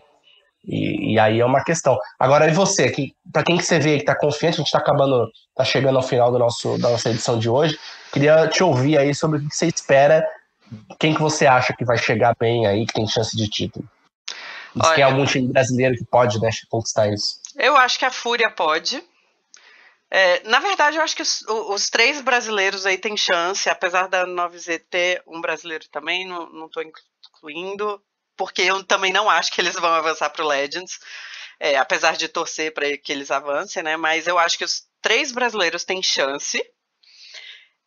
e, 0.65 1.15
e, 1.15 1.19
aí 1.19 1.41
é 1.41 1.45
uma 1.45 1.65
questão. 1.65 1.99
Agora, 2.19 2.49
e 2.49 2.53
você, 2.53 2.91
que, 2.91 3.15
para 3.33 3.43
quem 3.43 3.57
que 3.57 3.65
você 3.65 3.81
vê 3.81 3.97
que 3.97 4.03
está 4.03 4.15
confiante, 4.15 4.55
a 4.55 4.59
gente 4.59 4.67
está 4.67 4.79
acabando, 4.79 5.29
tá 5.57 5.65
chegando 5.65 5.97
ao 5.97 6.03
final 6.03 6.31
do 6.31 6.39
nosso, 6.39 6.79
da 6.79 6.91
nossa 6.91 7.11
edição 7.11 7.39
de 7.39 7.49
hoje, 7.49 7.79
queria 8.13 8.47
te 8.47 8.63
ouvir 8.63 8.97
aí 8.97 9.15
sobre 9.15 9.39
o 9.39 9.49
que 9.49 9.55
você 9.55 9.67
espera, 9.67 10.25
quem 11.01 11.15
que 11.15 11.21
você 11.21 11.47
acha 11.47 11.75
que 11.77 11.85
vai 11.85 11.99
chegar 11.99 12.37
bem 12.39 12.67
aí, 12.67 12.87
que 12.87 12.93
tem 12.93 13.07
chance 13.09 13.37
de 13.37 13.49
título. 13.49 13.85
Se 14.85 14.95
tem 14.95 15.05
algum 15.05 15.27
time 15.27 15.49
brasileiro 15.53 15.97
que 15.97 16.05
pode 16.05 16.41
né, 16.41 16.49
conquistar 16.71 17.13
isso. 17.13 17.41
Eu 17.57 17.77
acho 17.77 17.99
que 17.99 18.05
a 18.05 18.11
Fúria 18.11 18.51
pode. 18.51 19.03
É, 20.11 20.43
na 20.49 20.61
verdade, 20.61 20.97
eu 20.97 21.03
acho 21.03 21.17
que 21.17 21.23
os, 21.23 21.43
os, 21.49 21.91
três 21.91 22.21
brasileiros 22.21 22.87
aí 22.87 22.99
têm 22.99 23.17
chance, 23.17 23.69
apesar 23.69 24.09
da 24.09 24.27
9Z 24.27 24.83
ter 24.91 25.23
um 25.27 25.41
brasileiro 25.41 25.87
também, 25.91 26.27
não 26.27 26.67
estou 26.67 26.83
incluindo 26.83 28.01
porque 28.37 28.63
eu 28.63 28.83
também 28.85 29.13
não 29.13 29.29
acho 29.29 29.53
que 29.53 29.61
eles 29.61 29.75
vão 29.75 29.93
avançar 29.93 30.31
para 30.31 30.45
o 30.45 30.49
Legends, 30.49 30.99
é, 31.61 31.77
apesar 31.77 32.17
de 32.17 32.29
torcer 32.29 32.73
para 32.73 32.97
que 32.99 33.13
eles 33.13 33.31
avancem, 33.31 33.83
né? 33.83 33.97
Mas 33.97 34.27
eu 34.27 34.39
acho 34.39 34.59
que 34.59 34.65
os 34.65 34.83
três 35.01 35.33
brasileiros 35.33 35.85
têm 35.85 36.03
chance. 36.03 36.63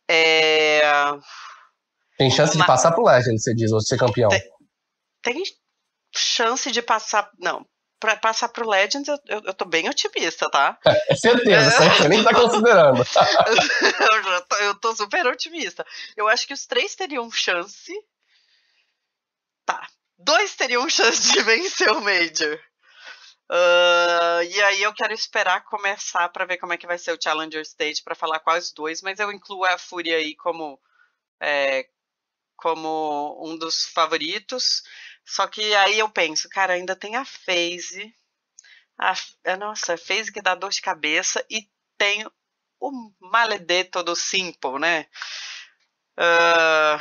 É... 0.08 0.82
Tem 2.16 2.30
chance 2.30 2.54
Uma... 2.54 2.64
de 2.64 2.66
passar 2.66 2.92
para 2.92 3.02
o 3.02 3.06
Legends, 3.06 3.42
você 3.42 3.54
diz, 3.54 3.72
ou 3.72 3.78
de 3.78 3.86
ser 3.86 3.98
campeão? 3.98 4.30
Tem, 4.30 4.42
tem 5.22 5.42
chance 6.14 6.70
de 6.70 6.80
passar. 6.80 7.30
Não, 7.38 7.66
para 7.98 8.16
passar 8.16 8.48
pro 8.48 8.68
Legends, 8.68 9.08
eu, 9.08 9.18
eu, 9.26 9.42
eu, 9.46 9.54
tô 9.54 9.64
bem 9.64 9.88
otimista, 9.88 10.50
tá? 10.50 10.78
É, 10.86 11.12
é 11.12 11.16
certeza, 11.16 11.70
você 11.70 12.08
nem 12.08 12.22
tá 12.22 12.34
considerando. 12.34 13.02
eu, 13.02 14.42
tô, 14.42 14.56
eu 14.56 14.74
tô 14.76 14.96
super 14.96 15.26
otimista. 15.26 15.84
Eu 16.16 16.28
acho 16.28 16.46
que 16.46 16.54
os 16.54 16.66
três 16.66 16.94
teriam 16.94 17.30
chance. 17.30 17.92
Tá, 19.64 19.86
dois 20.18 20.54
teriam 20.54 20.88
chance 20.90 21.32
de 21.32 21.42
vencer 21.42 21.90
o 21.90 22.00
Major. 22.00 22.60
Uh, 23.48 24.42
e 24.50 24.60
aí 24.62 24.82
eu 24.82 24.92
quero 24.92 25.14
esperar 25.14 25.64
começar 25.64 26.28
para 26.30 26.44
ver 26.44 26.56
como 26.56 26.72
é 26.72 26.76
que 26.76 26.86
vai 26.86 26.98
ser 26.98 27.12
o 27.12 27.22
Challenger 27.22 27.62
Stage 27.62 28.02
para 28.02 28.16
falar 28.16 28.40
quais 28.40 28.72
dois, 28.72 29.02
mas 29.02 29.20
eu 29.20 29.30
incluo 29.30 29.64
a 29.64 29.78
Fúria 29.78 30.16
aí 30.16 30.34
como 30.34 30.80
é, 31.40 31.88
como 32.56 33.38
um 33.44 33.56
dos 33.56 33.86
favoritos. 33.86 34.82
Só 35.24 35.46
que 35.46 35.74
aí 35.74 35.98
eu 35.98 36.08
penso, 36.08 36.48
cara, 36.48 36.74
ainda 36.74 36.96
tem 36.96 37.16
a 37.16 37.24
FaZe. 37.24 38.14
A, 38.98 39.14
a, 39.44 39.56
nossa, 39.56 39.94
a 39.94 39.98
FaZe 39.98 40.32
que 40.32 40.42
dá 40.42 40.54
dor 40.54 40.70
de 40.70 40.80
cabeça 40.80 41.44
e 41.50 41.68
tem 41.98 42.26
o 42.80 43.12
Maledeto 43.20 44.02
do 44.02 44.16
Simple, 44.16 44.78
né? 44.78 45.06
Uh, 46.18 47.00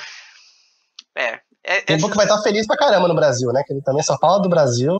é, 1.16 1.42
é, 1.66 1.82
Tem 1.82 1.96
um 1.98 2.10
que 2.10 2.16
vai 2.16 2.26
estar 2.26 2.42
feliz 2.42 2.68
pra 2.68 2.78
caramba 2.78 3.08
no 3.08 3.16
Brasil, 3.16 3.52
né? 3.52 3.64
Que 3.66 3.74
ele 3.74 3.82
também 3.82 4.04
só 4.04 4.18
fala 4.18 4.42
do 4.42 4.50
Brasil. 4.50 4.98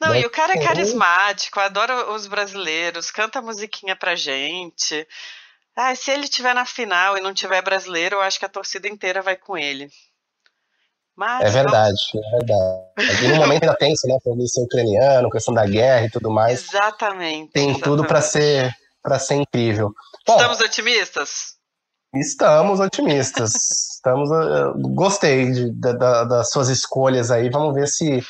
Não, 0.00 0.10
né? 0.10 0.20
e 0.20 0.26
o 0.26 0.30
cara 0.30 0.54
é 0.54 0.64
carismático, 0.64 1.60
adora 1.60 2.12
os 2.12 2.26
brasileiros, 2.26 3.10
canta 3.10 3.42
musiquinha 3.42 3.94
pra 3.94 4.14
gente. 4.14 5.06
Ah, 5.76 5.94
se 5.94 6.10
ele 6.10 6.28
tiver 6.28 6.54
na 6.54 6.64
final 6.64 7.18
e 7.18 7.20
não 7.20 7.34
tiver 7.34 7.62
brasileiro, 7.62 8.16
eu 8.16 8.20
acho 8.20 8.38
que 8.38 8.44
a 8.44 8.48
torcida 8.48 8.88
inteira 8.88 9.20
vai 9.20 9.36
com 9.36 9.58
ele. 9.58 9.90
Mas, 11.16 11.44
é 11.44 11.50
verdade, 11.50 11.98
não... 12.14 12.22
é 12.22 12.30
verdade. 12.38 13.24
E 13.24 13.28
no 13.28 13.36
momento 13.36 13.64
ainda 13.64 13.76
tenso, 13.76 14.06
né? 14.06 14.16
Por 14.24 14.38
ele 14.38 14.48
ser 14.48 14.62
ucraniano, 14.62 15.28
questão 15.28 15.52
da 15.52 15.66
guerra 15.66 16.06
e 16.06 16.10
tudo 16.10 16.30
mais. 16.30 16.68
Exatamente. 16.68 17.52
Tem 17.52 17.64
exatamente. 17.64 17.82
tudo 17.82 18.06
para 18.06 18.22
ser 18.22 18.74
para 19.02 19.18
ser 19.18 19.34
incrível. 19.34 19.92
Bom, 20.26 20.36
Estamos 20.36 20.60
otimistas? 20.60 21.56
Estamos 22.14 22.80
otimistas. 22.80 23.52
Estamos, 24.00 24.30
uh, 24.30 24.72
gostei 24.94 25.52
de, 25.52 25.70
de, 25.72 25.92
de, 25.92 25.92
das 25.92 26.50
suas 26.50 26.70
escolhas 26.70 27.30
aí. 27.30 27.50
Vamos 27.50 27.74
ver 27.74 27.86
se, 27.86 28.24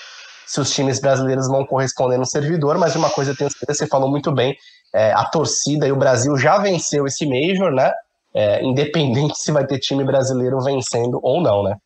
se 0.45 0.61
os 0.61 0.69
times 0.75 1.01
brasileiros 1.01 1.47
vão 1.47 1.65
corresponder 1.65 2.19
no 2.19 2.27
servidor. 2.27 2.77
Mas 2.77 2.97
uma 2.97 3.09
coisa 3.09 3.31
eu 3.31 3.37
tenho 3.37 3.51
certeza, 3.53 3.79
você 3.79 3.87
falou 3.87 4.11
muito 4.11 4.33
bem: 4.33 4.57
é, 4.93 5.13
a 5.13 5.25
torcida 5.27 5.87
e 5.87 5.93
o 5.93 5.97
Brasil 5.97 6.37
já 6.37 6.59
venceu 6.59 7.07
esse 7.07 7.25
Major, 7.25 7.71
né? 7.71 7.93
É, 8.35 8.65
independente 8.65 9.39
se 9.39 9.53
vai 9.53 9.65
ter 9.65 9.79
time 9.79 10.03
brasileiro 10.03 10.61
vencendo 10.61 11.21
ou 11.23 11.41
não, 11.41 11.63
né? 11.63 11.77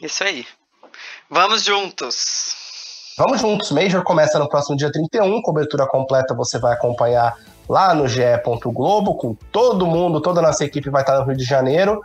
Isso 0.00 0.22
aí. 0.22 0.46
Vamos 1.28 1.64
juntos. 1.64 2.54
Vamos 3.18 3.40
juntos. 3.40 3.72
Major 3.72 4.04
começa 4.04 4.38
no 4.38 4.48
próximo 4.48 4.76
dia 4.76 4.92
31. 4.92 5.42
Cobertura 5.42 5.84
completa 5.88 6.32
você 6.32 6.60
vai 6.60 6.74
acompanhar 6.74 7.36
lá 7.68 7.92
no 7.92 8.06
GE. 8.06 8.22
Globo, 8.66 9.16
com 9.16 9.34
todo 9.50 9.84
mundo, 9.84 10.20
toda 10.20 10.38
a 10.38 10.42
nossa 10.44 10.64
equipe 10.64 10.90
vai 10.90 11.02
estar 11.02 11.18
no 11.18 11.24
Rio 11.24 11.36
de 11.36 11.44
Janeiro. 11.44 12.00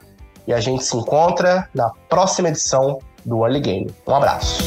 E 0.47 0.53
a 0.53 0.59
gente 0.59 0.83
se 0.83 0.95
encontra 0.95 1.67
na 1.73 1.91
próxima 2.09 2.49
edição 2.49 2.99
do 3.25 3.43
Early 3.43 3.59
Game. 3.59 3.95
Um 4.07 4.15
abraço. 4.15 4.63